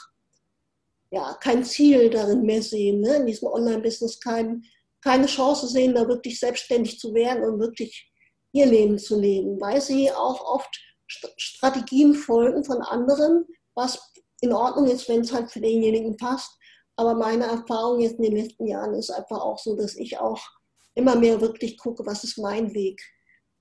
[1.11, 3.17] ja, kein Ziel darin mehr sehen, ne?
[3.17, 4.63] in diesem Online-Business kein,
[5.01, 8.09] keine Chance sehen, da wirklich selbstständig zu werden und wirklich
[8.53, 10.79] ihr Leben zu leben, weil sie auch oft
[11.35, 16.57] Strategien folgen von anderen, was in Ordnung ist, wenn es halt für denjenigen passt.
[16.97, 20.41] Aber meine Erfahrung jetzt in den letzten Jahren ist einfach auch so, dass ich auch
[20.93, 23.01] immer mehr wirklich gucke, was ist mein Weg.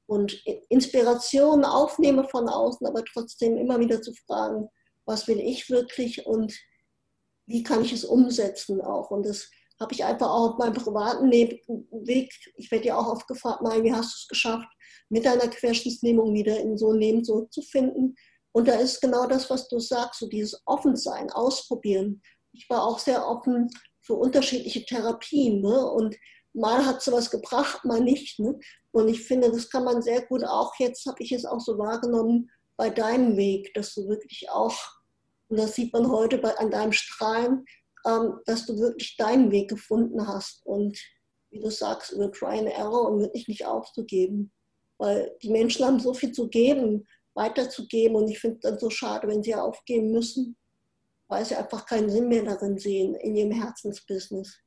[0.06, 4.68] Und Inspiration aufnehme von außen, aber trotzdem immer wieder zu fragen,
[5.06, 6.54] was will ich wirklich und
[7.46, 9.10] wie kann ich es umsetzen auch.
[9.10, 13.26] Und das habe ich einfach auch auf meinem privaten Weg, ich werde ja auch oft
[13.26, 14.68] gefragt, mal, wie hast du es geschafft,
[15.08, 18.14] mit deiner Querschnittslähmung wieder in so ein Leben zurückzufinden.
[18.52, 22.22] Und da ist genau das, was du sagst, so dieses Offensein, Ausprobieren.
[22.54, 23.68] Ich war auch sehr offen
[24.00, 25.60] für unterschiedliche Therapien.
[25.60, 25.86] Ne?
[25.90, 26.16] Und
[26.52, 28.38] mal hat sie was gebracht, mal nicht.
[28.38, 28.58] Ne?
[28.92, 31.76] Und ich finde, das kann man sehr gut auch, jetzt habe ich es auch so
[31.78, 34.76] wahrgenommen, bei deinem Weg, dass du wirklich auch,
[35.48, 37.64] und das sieht man heute bei, an deinem Strahlen,
[38.06, 40.98] ähm, dass du wirklich deinen Weg gefunden hast und
[41.50, 44.52] wie du sagst, über Try and Error und wirklich nicht aufzugeben.
[44.98, 48.90] Weil die Menschen haben so viel zu geben, weiterzugeben und ich finde es dann so
[48.90, 50.56] schade, wenn sie aufgeben müssen,
[51.28, 54.63] weil sie einfach keinen Sinn mehr darin sehen, in ihrem Herzensbusiness.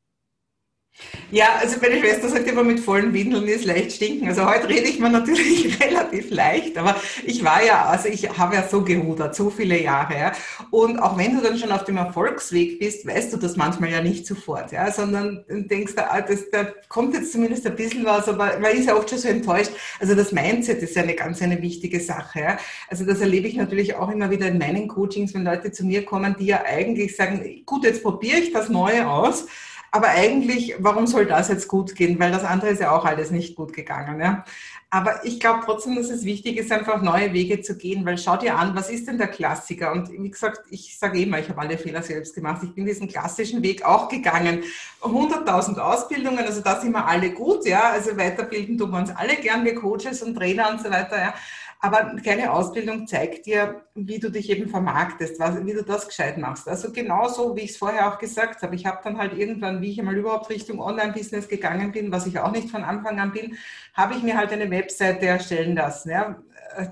[1.29, 4.29] Ja, also meine Schwester sagt immer, mit vollen Windeln ist leicht stinken.
[4.29, 8.55] Also heute rede ich mir natürlich relativ leicht, aber ich war ja, also ich habe
[8.55, 10.17] ja so gerudert, so viele Jahre.
[10.17, 10.31] Ja.
[10.71, 14.01] Und auch wenn du dann schon auf dem Erfolgsweg bist, weißt du das manchmal ja
[14.01, 18.57] nicht sofort, ja, sondern denkst, da, das, da kommt jetzt zumindest ein bisschen was, aber
[18.59, 19.71] man ist ja oft schon so enttäuscht.
[19.99, 22.39] Also das Mindset ist ja eine ganz eine wichtige Sache.
[22.39, 22.57] Ja.
[22.89, 26.05] Also das erlebe ich natürlich auch immer wieder in meinen Coachings, wenn Leute zu mir
[26.05, 29.45] kommen, die ja eigentlich sagen, gut, jetzt probiere ich das Neue aus
[29.91, 32.19] aber eigentlich, warum soll das jetzt gut gehen?
[32.19, 34.19] Weil das andere ist ja auch alles nicht gut gegangen.
[34.19, 34.43] Ja?
[34.89, 38.37] Aber ich glaube trotzdem, dass es wichtig ist, einfach neue Wege zu gehen, weil schau
[38.37, 39.91] dir an, was ist denn der Klassiker?
[39.91, 42.61] Und wie gesagt, ich sage immer, ich habe alle Fehler selbst gemacht.
[42.63, 44.63] Ich bin diesen klassischen Weg auch gegangen.
[45.01, 47.89] 100.000 Ausbildungen, also da sind wir alle gut, ja.
[47.89, 51.33] Also weiterbilden tun wir uns alle gern, wir Coaches und Trainer und so weiter, ja.
[51.79, 56.37] Aber keine Ausbildung zeigt dir, wie du dich eben vermarktest, was, wie du das gescheit
[56.39, 56.67] machst.
[56.67, 58.75] Also genauso, wie ich es vorher auch gesagt habe.
[58.75, 62.39] Ich habe dann halt irgendwann, wie ich einmal überhaupt Richtung Online-Business gegangen bin, was ich
[62.39, 63.57] auch nicht von Anfang an bin,
[63.93, 66.09] habe ich mir halt eine Webseite erstellen lassen.
[66.09, 66.41] Ja.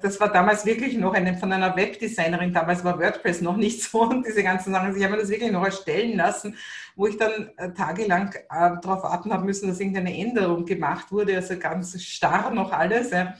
[0.01, 2.53] Das war damals wirklich noch eine von einer Webdesignerin.
[2.53, 4.87] Damals war WordPress noch nicht so und diese ganzen Sachen.
[4.87, 6.57] Also ich habe mir das wirklich noch erstellen lassen,
[6.95, 11.35] wo ich dann äh, tagelang äh, darauf warten habe müssen, dass irgendeine Änderung gemacht wurde.
[11.35, 13.09] Also ganz starr noch alles.
[13.09, 13.33] Ja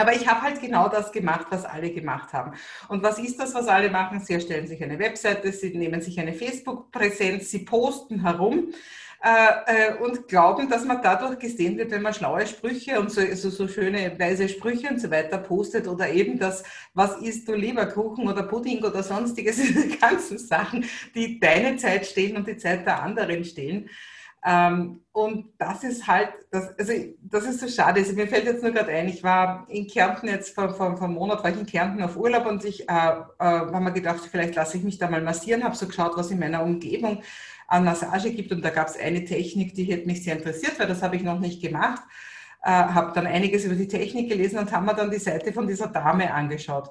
[0.00, 2.52] Aber ich habe halt genau das gemacht, was alle gemacht haben.
[2.88, 4.20] Und was ist das, was alle machen?
[4.20, 8.72] Sie erstellen sich eine Webseite, sie nehmen sich eine Facebook-Präsenz, sie posten herum
[9.22, 13.20] äh, äh, und glauben, dass man dadurch gesehen wird, wenn man schlaue Sprüche und so,
[13.34, 16.62] so, so schöne weise Sprüche und so weiter postet oder eben das,
[16.94, 22.06] was isst du lieber, Kuchen oder Pudding oder sonstiges, diese ganzen Sachen, die deine Zeit
[22.06, 23.90] stehen und die Zeit der anderen stehen.
[24.44, 28.00] Ähm, und das ist halt, das, also das ist so schade.
[28.00, 31.06] Also mir fällt jetzt nur gerade ein, ich war in Kärnten jetzt vor, vor, vor
[31.06, 34.20] einem Monat, war ich in Kärnten auf Urlaub und ich äh, äh, habe mir gedacht,
[34.30, 37.22] vielleicht lasse ich mich da mal massieren, habe so geschaut, was in meiner Umgebung
[37.66, 40.88] an Massage gibt und da gab es eine Technik, die hätte mich sehr interessiert, weil
[40.88, 42.02] das habe ich noch nicht gemacht.
[42.62, 45.66] Äh, habe dann einiges über die Technik gelesen und haben mir dann die Seite von
[45.66, 46.90] dieser Dame angeschaut.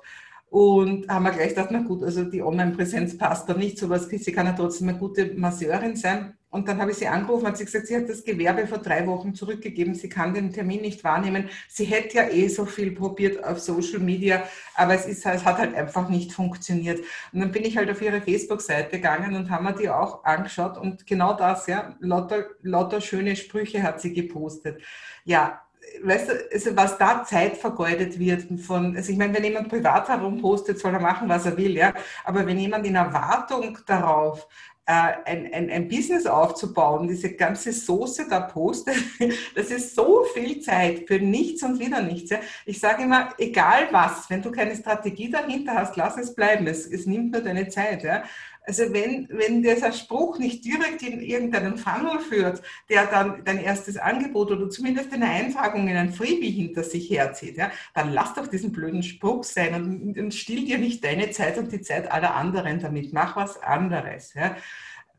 [0.49, 4.31] Und haben wir gleich gedacht, na gut, also die Online-Präsenz passt da nicht, sowas, sie
[4.31, 6.33] kann ja trotzdem eine gute Masseurin sein.
[6.51, 9.05] Und dann habe ich sie angerufen, hat sie gesagt, sie hat das Gewerbe vor drei
[9.05, 11.47] Wochen zurückgegeben, sie kann den Termin nicht wahrnehmen.
[11.67, 15.59] Sie hätte ja eh so viel probiert auf Social Media, aber es, ist, es hat
[15.59, 17.01] halt einfach nicht funktioniert.
[17.31, 20.79] Und dann bin ich halt auf ihre Facebook-Seite gegangen und haben mir die auch angeschaut
[20.79, 24.81] und genau das, ja, lauter, lauter schöne Sprüche hat sie gepostet.
[25.25, 25.61] Ja,
[26.03, 30.07] weißt du, also was da Zeit vergeudet wird von, also ich meine, wenn jemand privat
[30.09, 34.47] herum postet, soll er machen, was er will, ja, aber wenn jemand in Erwartung darauf
[34.89, 38.95] äh, ein, ein, ein Business aufzubauen, diese ganze Soße da postet,
[39.55, 42.31] das ist so viel Zeit für nichts und wieder nichts.
[42.31, 42.39] Ja.
[42.65, 46.65] Ich sage immer, egal was, wenn du keine Strategie dahinter hast, lass es bleiben.
[46.65, 48.03] Es, es nimmt nur deine Zeit.
[48.03, 48.23] Ja.
[48.69, 53.97] Also wenn, wenn dieser Spruch nicht direkt in irgendeinen Funnel führt, der dann dein erstes
[53.97, 58.45] Angebot oder zumindest eine Eintragung in ein Freebie hinter sich herzieht, ja, dann lass doch
[58.45, 62.35] diesen blöden Spruch sein und, und still dir nicht deine Zeit und die Zeit aller
[62.35, 63.11] anderen damit.
[63.11, 64.35] Mach was anderes.
[64.35, 64.55] Ja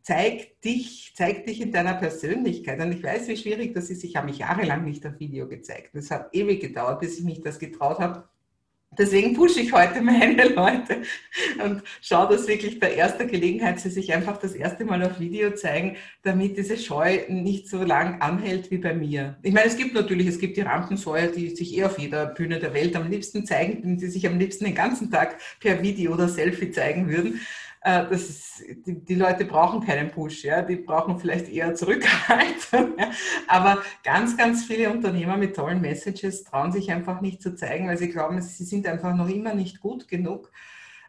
[0.03, 2.81] zeig dich, zeig dich in deiner Persönlichkeit.
[2.81, 4.03] Und ich weiß, wie schwierig das ist.
[4.03, 5.95] Ich habe mich jahrelang nicht auf Video gezeigt.
[5.95, 8.29] Es hat ewig gedauert, bis ich mich das getraut habe.
[8.99, 11.03] Deswegen pushe ich heute meine Leute
[11.65, 15.53] und schaue, dass wirklich bei erster Gelegenheit sie sich einfach das erste Mal auf Video
[15.53, 19.39] zeigen, damit diese Scheu nicht so lang anhält wie bei mir.
[19.43, 22.59] Ich meine, es gibt natürlich, es gibt die Rampensäuer, die sich eher auf jeder Bühne
[22.59, 26.29] der Welt am liebsten zeigen, die sich am liebsten den ganzen Tag per Video oder
[26.29, 27.41] Selfie zeigen würden.
[27.83, 32.51] Äh, das ist, die, die, Leute brauchen keinen Push, ja, die brauchen vielleicht eher Zurückhaltung.
[32.99, 33.11] Ja.
[33.49, 37.97] Aber ganz, ganz viele Unternehmer mit tollen Messages trauen sich einfach nicht zu zeigen, weil
[37.97, 40.51] sie glauben, sie sind einfach noch immer nicht gut genug.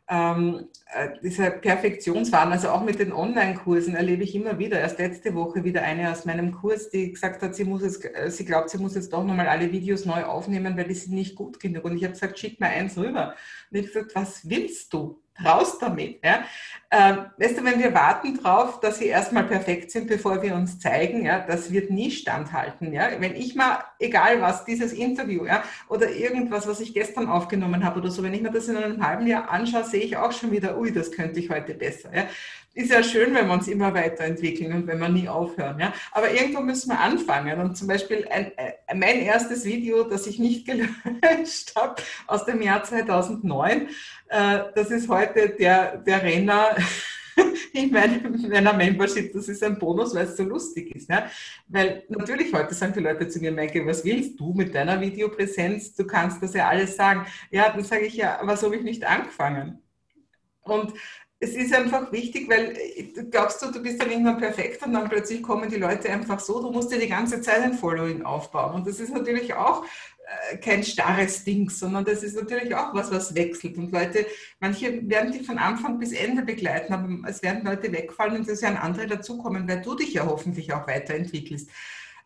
[0.10, 4.79] Ähm, äh, dieser Perfektionswahn, also auch mit den Online-Kursen erlebe ich immer wieder.
[4.79, 8.29] Erst letzte Woche wieder eine aus meinem Kurs, die gesagt hat, sie muss jetzt, äh,
[8.29, 11.36] sie glaubt, sie muss jetzt doch nochmal alle Videos neu aufnehmen, weil die sind nicht
[11.36, 11.86] gut genug.
[11.86, 13.36] Und ich habe gesagt, schick mir eins rüber.
[13.69, 15.20] Und ich habe gesagt, was willst du?
[15.43, 16.19] Raus damit.
[16.23, 16.43] Ja.
[16.91, 20.79] Ähm, weißt du, wenn wir warten darauf, dass sie erstmal perfekt sind, bevor wir uns
[20.79, 22.93] zeigen, ja, das wird nie standhalten.
[22.93, 23.09] Ja.
[23.19, 27.99] Wenn ich mal, egal was, dieses Interview ja, oder irgendwas, was ich gestern aufgenommen habe
[27.99, 30.51] oder so, wenn ich mir das in einem halben Jahr anschaue, sehe ich auch schon
[30.51, 32.09] wieder, ui, das könnte ich heute besser.
[32.13, 32.25] Ja
[32.73, 35.79] ist ja schön, wenn wir uns immer weiterentwickeln und wenn wir nie aufhören.
[35.79, 35.93] Ja?
[36.12, 37.60] Aber irgendwo müssen wir anfangen.
[37.60, 42.45] Und zum Beispiel ein, ein, äh, mein erstes Video, das ich nicht gelöscht habe, aus
[42.45, 43.89] dem Jahr 2009,
[44.29, 46.77] äh, das ist heute der, der Renner
[47.73, 49.34] in meinem, meiner Membership.
[49.34, 51.10] Das ist ein Bonus, weil es so lustig ist.
[51.10, 51.29] Ja?
[51.67, 55.93] Weil natürlich heute sagen die Leute zu mir, Maike, was willst du mit deiner Videopräsenz?
[55.93, 57.25] Du kannst das ja alles sagen.
[57.49, 59.81] Ja, dann sage ich ja, was habe ich nicht angefangen?
[60.63, 60.93] Und
[61.43, 62.77] es ist einfach wichtig, weil
[63.15, 66.39] du glaubst du, du bist dann irgendwann perfekt und dann plötzlich kommen die Leute einfach
[66.39, 68.75] so, du musst dir die ganze Zeit ein Following aufbauen.
[68.75, 69.84] Und das ist natürlich auch
[70.54, 73.75] äh, kein starres Ding, sondern das ist natürlich auch was, was wechselt.
[73.80, 74.27] Und Leute,
[74.60, 78.62] manche werden dich von Anfang bis Ende begleiten, aber es werden Leute wegfallen und es
[78.62, 81.67] werden andere dazukommen, weil du dich ja hoffentlich auch weiterentwickelst.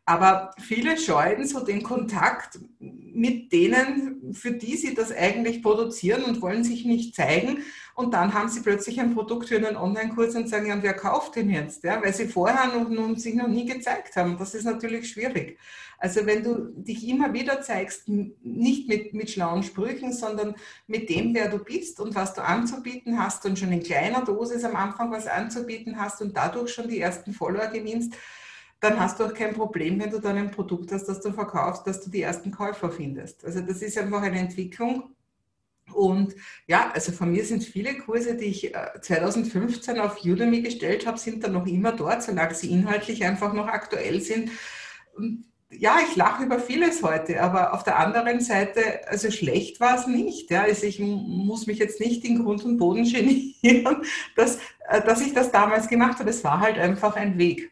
[0.05, 6.41] Aber viele scheuen so den Kontakt mit denen, für die sie das eigentlich produzieren und
[6.41, 7.63] wollen sich nicht zeigen.
[7.95, 11.37] Und dann haben sie plötzlich ein Produkt für einen Online-Kurs und sagen, ja, wer kauft
[11.37, 11.81] den jetzt?
[11.85, 14.37] Ja, weil sie vorher noch, noch, sich noch nie gezeigt haben.
[14.37, 15.57] Das ist natürlich schwierig.
[15.97, 20.55] Also wenn du dich immer wieder zeigst, nicht mit, mit schlauen Sprüchen, sondern
[20.87, 24.65] mit dem, wer du bist und was du anzubieten hast und schon in kleiner Dosis
[24.65, 28.13] am Anfang was anzubieten hast und dadurch schon die ersten Follower gewinnst,
[28.81, 31.87] dann hast du auch kein Problem, wenn du dann ein Produkt hast, das du verkaufst,
[31.87, 33.45] dass du die ersten Käufer findest.
[33.45, 35.15] Also das ist einfach eine Entwicklung,
[35.95, 36.35] und
[36.67, 41.17] ja, also von mir sind viele Kurse, die ich 2015 äh, auf Udemy gestellt habe,
[41.17, 44.51] sind dann noch immer dort, solange sie inhaltlich einfach noch aktuell sind.
[45.71, 50.05] Ja, ich lache über vieles heute, aber auf der anderen Seite, also schlecht war es
[50.05, 50.51] nicht.
[50.51, 50.63] Ja.
[50.63, 54.03] Also ich muss mich jetzt nicht in Grund und Boden genieren,
[54.35, 54.57] dass,
[54.89, 56.29] äh, dass ich das damals gemacht habe.
[56.29, 57.71] Es war halt einfach ein Weg.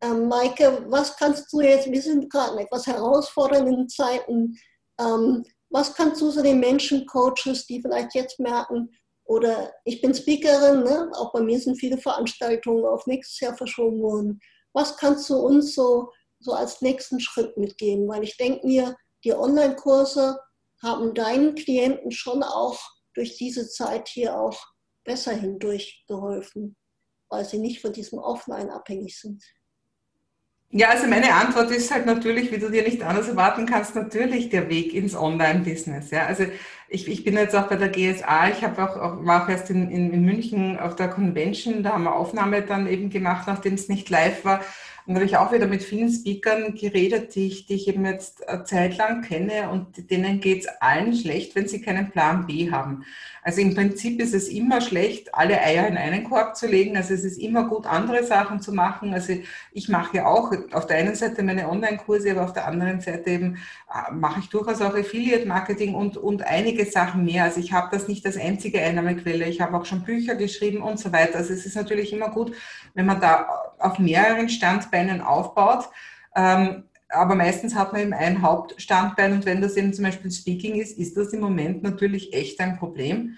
[0.00, 4.56] Ähm, Maike, was kannst du jetzt, wir sind gerade in etwas herausfordernden Zeiten,
[5.00, 8.90] ähm, was kannst du so den Menschen, Coaches, die vielleicht jetzt merken,
[9.24, 11.10] oder ich bin Speakerin, ne?
[11.14, 14.40] auch bei mir sind viele Veranstaltungen auf nächstes Jahr verschoben worden.
[14.72, 18.08] Was kannst du uns so, so als nächsten Schritt mitgeben?
[18.08, 20.40] Weil ich denke mir, die Online-Kurse
[20.82, 22.78] haben deinen Klienten schon auch
[23.14, 24.58] durch diese Zeit hier auch
[25.04, 26.76] besser hindurch geholfen,
[27.28, 29.44] weil sie nicht von diesem Offline abhängig sind.
[30.70, 34.50] Ja, also meine Antwort ist halt natürlich, wie du dir nicht anders erwarten kannst, natürlich
[34.50, 36.10] der Weg ins Online-Business.
[36.10, 36.44] Ja, also
[36.88, 39.70] ich, ich bin jetzt auch bei der GSA, ich habe auch, auch, war auch erst
[39.70, 43.74] in, in, in München auf der Convention, da haben wir Aufnahme dann eben gemacht, nachdem
[43.74, 44.60] es nicht live war.
[45.08, 48.04] Und da habe ich auch wieder mit vielen Speakern geredet, die ich, die ich eben
[48.04, 52.46] jetzt eine Zeit lang kenne und denen geht es allen schlecht, wenn sie keinen Plan
[52.46, 53.06] B haben.
[53.42, 56.94] Also im Prinzip ist es immer schlecht, alle Eier in einen Korb zu legen.
[56.94, 59.14] Also es ist immer gut, andere Sachen zu machen.
[59.14, 59.32] Also
[59.72, 63.30] ich mache ja auch auf der einen Seite meine Online-Kurse, aber auf der anderen Seite
[63.30, 63.56] eben
[63.90, 67.44] äh, mache ich durchaus auch Affiliate-Marketing und, und einige Sachen mehr.
[67.44, 69.46] Also ich habe das nicht als einzige Einnahmequelle.
[69.46, 71.38] Ich habe auch schon Bücher geschrieben und so weiter.
[71.38, 72.54] Also es ist natürlich immer gut,
[72.92, 75.88] wenn man da auf mehreren Standbeinen aufbaut.
[76.34, 80.74] Ähm, aber meistens hat man eben ein Hauptstandbein und wenn das eben zum Beispiel Speaking
[80.74, 83.36] ist, ist das im Moment natürlich echt ein Problem.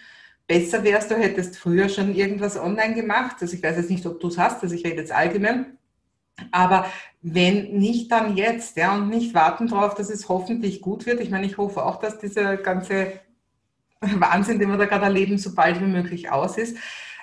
[0.49, 3.37] Besser wärst du hättest früher schon irgendwas online gemacht.
[3.41, 5.79] Also ich weiß jetzt nicht, ob du es hast, also ich rede jetzt allgemein.
[6.51, 6.87] Aber
[7.23, 11.21] wenn nicht, dann jetzt, ja, und nicht warten darauf, dass es hoffentlich gut wird.
[11.21, 13.13] Ich meine, ich hoffe auch, dass dieser ganze
[14.01, 16.77] Wahnsinn, den wir da gerade erleben, so bald wie möglich aus ist.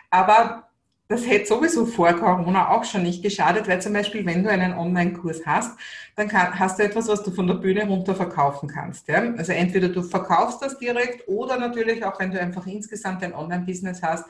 [0.09, 0.66] Aber
[1.07, 4.73] das hätte sowieso vor Corona auch schon nicht geschadet, weil zum Beispiel, wenn du einen
[4.73, 5.77] Online-Kurs hast,
[6.15, 9.07] dann kann, hast du etwas, was du von der Bühne runter verkaufen kannst.
[9.07, 9.33] Ja?
[9.37, 14.01] Also entweder du verkaufst das direkt oder natürlich auch, wenn du einfach insgesamt ein Online-Business
[14.01, 14.25] hast,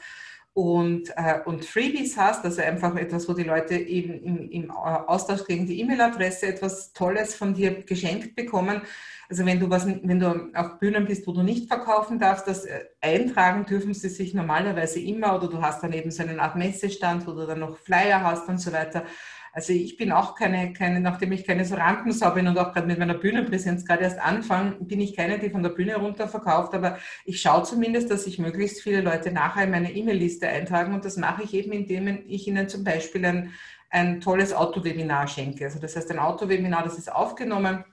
[0.57, 5.45] und, äh, und Freebies hast, also einfach etwas, wo die Leute eben im, im Austausch
[5.45, 8.81] gegen die E-Mail-Adresse etwas Tolles von dir geschenkt bekommen.
[9.29, 12.65] Also wenn du was, wenn du auf Bühnen bist, wo du nicht verkaufen darfst, das
[12.65, 16.55] äh, eintragen dürfen sie sich normalerweise immer oder du hast dann eben so eine Art
[16.55, 19.03] Messestand, wo du dann noch Flyer hast und so weiter.
[19.57, 22.85] Also ich bin auch keine, keine nachdem ich keine so Rampensau bin und auch gerade
[22.85, 26.75] mit meiner Bühnenpräsenz gerade erst anfange, bin ich keine, die von der Bühne runter verkauft,
[26.75, 31.05] aber ich schaue zumindest, dass ich möglichst viele Leute nachher in meine E-Mail-Liste eintragen und
[31.05, 33.51] das mache ich eben, indem ich ihnen zum Beispiel ein,
[33.89, 35.65] ein tolles Autowebinar schenke.
[35.65, 37.83] Also das heißt, ein Autowebinar, das ist aufgenommen,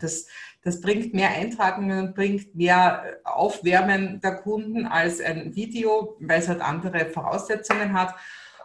[0.00, 0.26] das,
[0.64, 6.48] das bringt mehr Eintragungen und bringt mehr Aufwärmen der Kunden als ein Video, weil es
[6.48, 8.14] halt andere Voraussetzungen hat.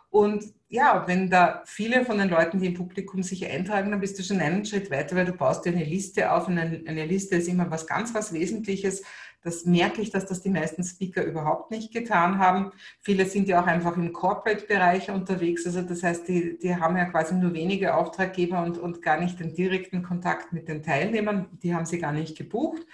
[0.10, 4.20] Und ja, wenn da viele von den Leuten, die im Publikum sich eintragen, dann bist
[4.20, 7.38] du schon einen Schritt weiter, weil du baust dir eine Liste auf und eine, Liste
[7.38, 9.02] ist immer was ganz, was Wesentliches.
[9.42, 12.72] Das merke ich, dass das die meisten Speaker überhaupt nicht getan haben.
[13.00, 15.66] Viele sind ja auch einfach im Corporate-Bereich unterwegs.
[15.66, 19.40] Also das heißt, die, die haben ja quasi nur wenige Auftraggeber und, und gar nicht
[19.40, 21.48] den direkten Kontakt mit den Teilnehmern.
[21.64, 22.86] Die haben sie gar nicht gebucht.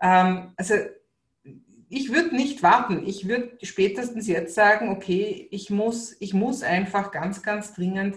[0.00, 0.74] Ähm, also
[1.94, 3.02] ich würde nicht warten.
[3.06, 8.16] Ich würde spätestens jetzt sagen, okay, ich muss, ich muss einfach ganz, ganz dringend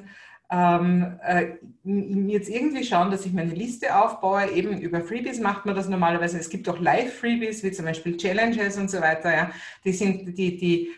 [0.49, 4.49] ähm, äh, jetzt irgendwie schauen, dass ich meine Liste aufbaue.
[4.51, 6.39] Eben über Freebies macht man das normalerweise.
[6.39, 9.31] Es gibt auch Live-Freebies, wie zum Beispiel Challenges und so weiter.
[9.31, 9.51] Ja.
[9.85, 10.91] Die, sind, die, die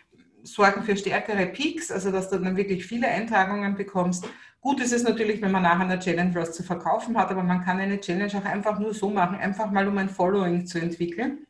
[0.44, 4.26] sorgen für stärkere Peaks, also dass du dann wirklich viele Eintragungen bekommst.
[4.62, 7.62] Gut ist es natürlich, wenn man nachher eine Challenge was zu verkaufen hat, aber man
[7.62, 11.46] kann eine Challenge auch einfach nur so machen, einfach mal um ein Following zu entwickeln.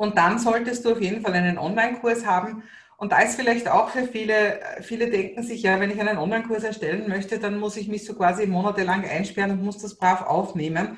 [0.00, 2.62] Und dann solltest du auf jeden Fall einen Online-Kurs haben.
[2.96, 6.64] Und da ist vielleicht auch für viele, viele denken sich, ja, wenn ich einen Online-Kurs
[6.64, 10.96] erstellen möchte, dann muss ich mich so quasi monatelang einsperren und muss das brav aufnehmen.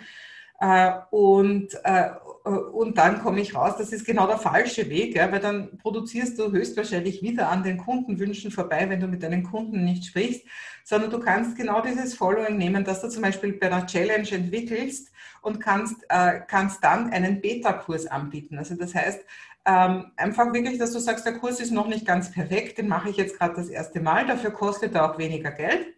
[0.61, 2.11] Äh, und, äh,
[2.45, 6.53] und dann komme ich raus, das ist genau der falsche Weg, weil dann produzierst du
[6.53, 10.47] höchstwahrscheinlich wieder an den Kundenwünschen vorbei, wenn du mit deinen Kunden nicht sprichst,
[10.85, 15.12] sondern du kannst genau dieses Following nehmen, das du zum Beispiel bei einer Challenge entwickelst
[15.43, 18.57] und kannst, äh, kannst dann einen Beta-Kurs anbieten.
[18.57, 19.21] Also das heißt,
[19.65, 23.11] ähm, einfach wirklich, dass du sagst, der Kurs ist noch nicht ganz perfekt, den mache
[23.11, 25.95] ich jetzt gerade das erste Mal, dafür kostet er auch weniger Geld.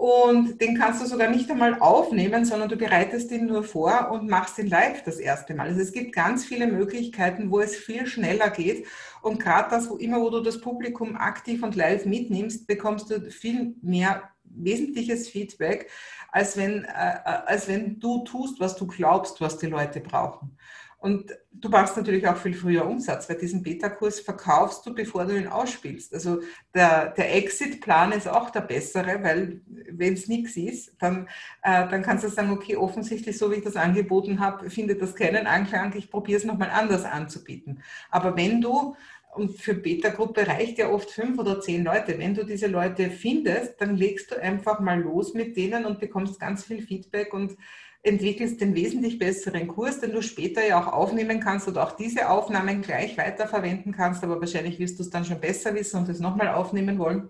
[0.00, 4.30] Und den kannst du sogar nicht einmal aufnehmen, sondern du bereitest ihn nur vor und
[4.30, 5.68] machst ihn live das erste Mal.
[5.68, 8.86] Also es gibt ganz viele Möglichkeiten, wo es viel schneller geht.
[9.20, 13.30] Und gerade das, wo immer, wo du das Publikum aktiv und live mitnimmst, bekommst du
[13.30, 15.90] viel mehr wesentliches Feedback,
[16.32, 20.56] als wenn, äh, äh als wenn du tust, was du glaubst, was die Leute brauchen.
[21.00, 25.34] Und du machst natürlich auch viel früher Umsatz, weil diesen Beta-Kurs verkaufst du, bevor du
[25.34, 26.12] ihn ausspielst.
[26.12, 26.40] Also
[26.74, 31.26] der, der Exit-Plan ist auch der bessere, weil wenn es nichts ist, dann,
[31.62, 35.14] äh, dann kannst du sagen, okay, offensichtlich, so wie ich das angeboten habe, findet das
[35.14, 37.82] keinen Anklang, ich probiere es nochmal anders anzubieten.
[38.10, 38.94] Aber wenn du
[39.34, 42.18] Und für Beta-Gruppe reicht ja oft fünf oder zehn Leute.
[42.18, 46.40] Wenn du diese Leute findest, dann legst du einfach mal los mit denen und bekommst
[46.40, 47.56] ganz viel Feedback und
[48.02, 52.28] entwickelst den wesentlich besseren Kurs, den du später ja auch aufnehmen kannst oder auch diese
[52.30, 54.24] Aufnahmen gleich weiterverwenden kannst.
[54.24, 57.28] Aber wahrscheinlich wirst du es dann schon besser wissen und es nochmal aufnehmen wollen.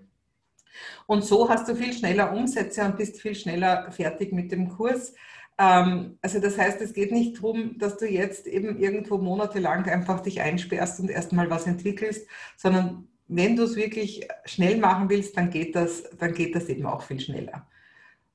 [1.07, 5.13] Und so hast du viel schneller Umsätze und bist viel schneller fertig mit dem Kurs.
[5.61, 10.21] Ähm, also das heißt, es geht nicht darum, dass du jetzt eben irgendwo monatelang einfach
[10.21, 15.51] dich einsperrst und erstmal was entwickelst, sondern wenn du es wirklich schnell machen willst, dann
[15.51, 17.69] geht das, dann geht das eben auch viel schneller.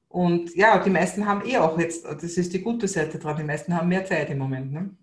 [0.08, 3.44] Und ja, die meisten haben eh auch jetzt, das ist die gute Seite dran, die
[3.44, 4.72] meisten haben mehr Zeit im Moment.
[4.72, 4.96] Ne?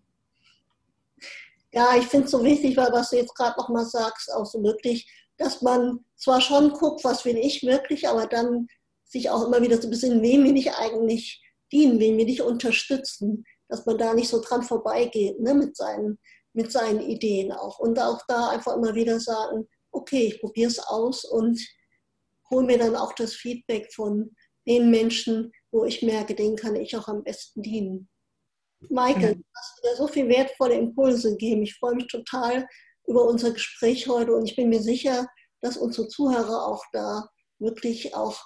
[1.73, 4.63] Ja, ich finde es so wichtig, weil was du jetzt gerade nochmal sagst, auch so
[4.63, 8.69] wirklich, dass man zwar schon guckt, was will ich wirklich, aber dann
[9.05, 11.43] sich auch immer wieder so ein bisschen, wem will ich eigentlich
[11.73, 16.19] dienen, wen will ich unterstützen, dass man da nicht so dran vorbeigeht ne, mit, seinen,
[16.53, 17.79] mit seinen Ideen auch.
[17.79, 21.59] Und auch da einfach immer wieder sagen, okay, ich probiere es aus und
[22.51, 24.35] hole mir dann auch das Feedback von
[24.67, 28.09] den Menschen, wo ich merke, denen kann ich auch am besten dienen.
[28.89, 31.63] Michael, du hast wieder so viele wertvolle Impulse gegeben.
[31.63, 32.67] Ich freue mich total
[33.07, 35.27] über unser Gespräch heute und ich bin mir sicher,
[35.61, 38.41] dass unsere Zuhörer auch da wirklich auch,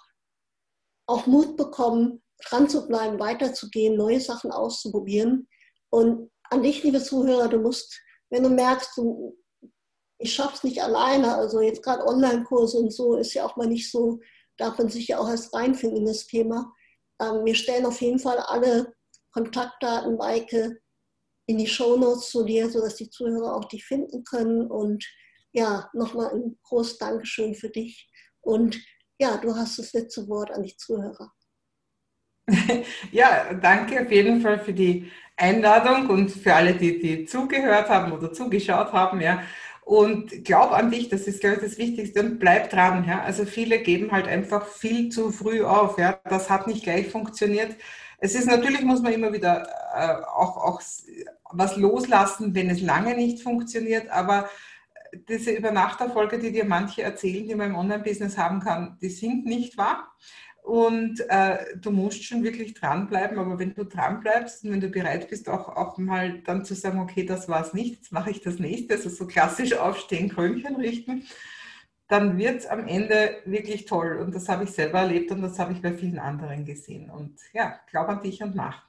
[1.06, 5.48] auch Mut bekommen, dran zu bleiben, weiterzugehen, neue Sachen auszuprobieren.
[5.90, 9.36] Und an dich, liebe Zuhörer, du musst, wenn du merkst, du,
[10.18, 13.90] ich schaff's nicht alleine, also jetzt gerade Online-Kurse und so ist ja auch mal nicht
[13.90, 14.20] so,
[14.56, 16.72] darf man sich ja auch erst reinfinden in das Thema.
[17.20, 18.94] Ähm, wir stellen auf jeden Fall alle
[19.32, 20.78] Kontaktdaten, Maike,
[21.46, 24.70] in die Shownotes zu dir, sodass die Zuhörer auch dich finden können.
[24.70, 25.06] Und
[25.52, 28.10] ja, nochmal ein großes Dankeschön für dich.
[28.40, 28.78] Und
[29.18, 31.32] ja, du hast das letzte Wort an die Zuhörer.
[33.12, 38.12] Ja, danke auf jeden Fall für die Einladung und für alle, die, die zugehört haben
[38.12, 39.20] oder zugeschaut haben.
[39.20, 39.42] Ja.
[39.84, 43.04] Und glaub an dich, das ist, glaube ich, das Wichtigste und bleib dran.
[43.06, 43.22] Ja.
[43.22, 45.98] Also viele geben halt einfach viel zu früh auf.
[45.98, 46.18] Ja.
[46.24, 47.76] Das hat nicht gleich funktioniert.
[48.18, 50.80] Es ist natürlich, muss man immer wieder äh, auch, auch
[51.52, 54.48] was loslassen, wenn es lange nicht funktioniert, aber
[55.28, 59.76] diese Übernachterfolge, die dir manche erzählen, die man im Online-Business haben kann, die sind nicht
[59.78, 60.08] wahr.
[60.66, 65.30] Und äh, du musst schon wirklich dranbleiben, aber wenn du dranbleibst und wenn du bereit
[65.30, 68.40] bist, auch, auch mal dann zu sagen, okay, das war es nicht, jetzt mache ich
[68.40, 71.24] das nächste, also so klassisch aufstehen, Krönchen richten,
[72.08, 74.18] dann wird es am Ende wirklich toll.
[74.18, 77.10] Und das habe ich selber erlebt und das habe ich bei vielen anderen gesehen.
[77.10, 78.88] Und ja, glaub an dich und mach.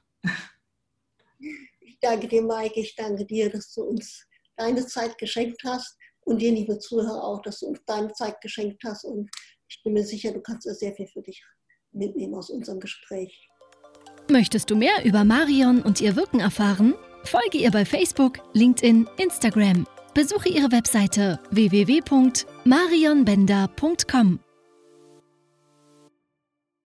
[1.78, 4.26] Ich danke dir, Maike, ich danke dir, dass du uns
[4.56, 8.82] deine Zeit geschenkt hast und dir, liebe Zuhörer, auch, dass du uns deine Zeit geschenkt
[8.82, 9.04] hast.
[9.04, 9.30] Und
[9.68, 11.40] ich bin mir sicher, du kannst sehr viel für dich
[11.92, 13.48] mitnehmen aus unserem Gespräch.
[14.30, 16.94] Möchtest du mehr über Marion und ihr Wirken erfahren?
[17.24, 19.86] Folge ihr bei Facebook, LinkedIn, Instagram.
[20.14, 24.40] Besuche ihre Webseite www.marionbender.com.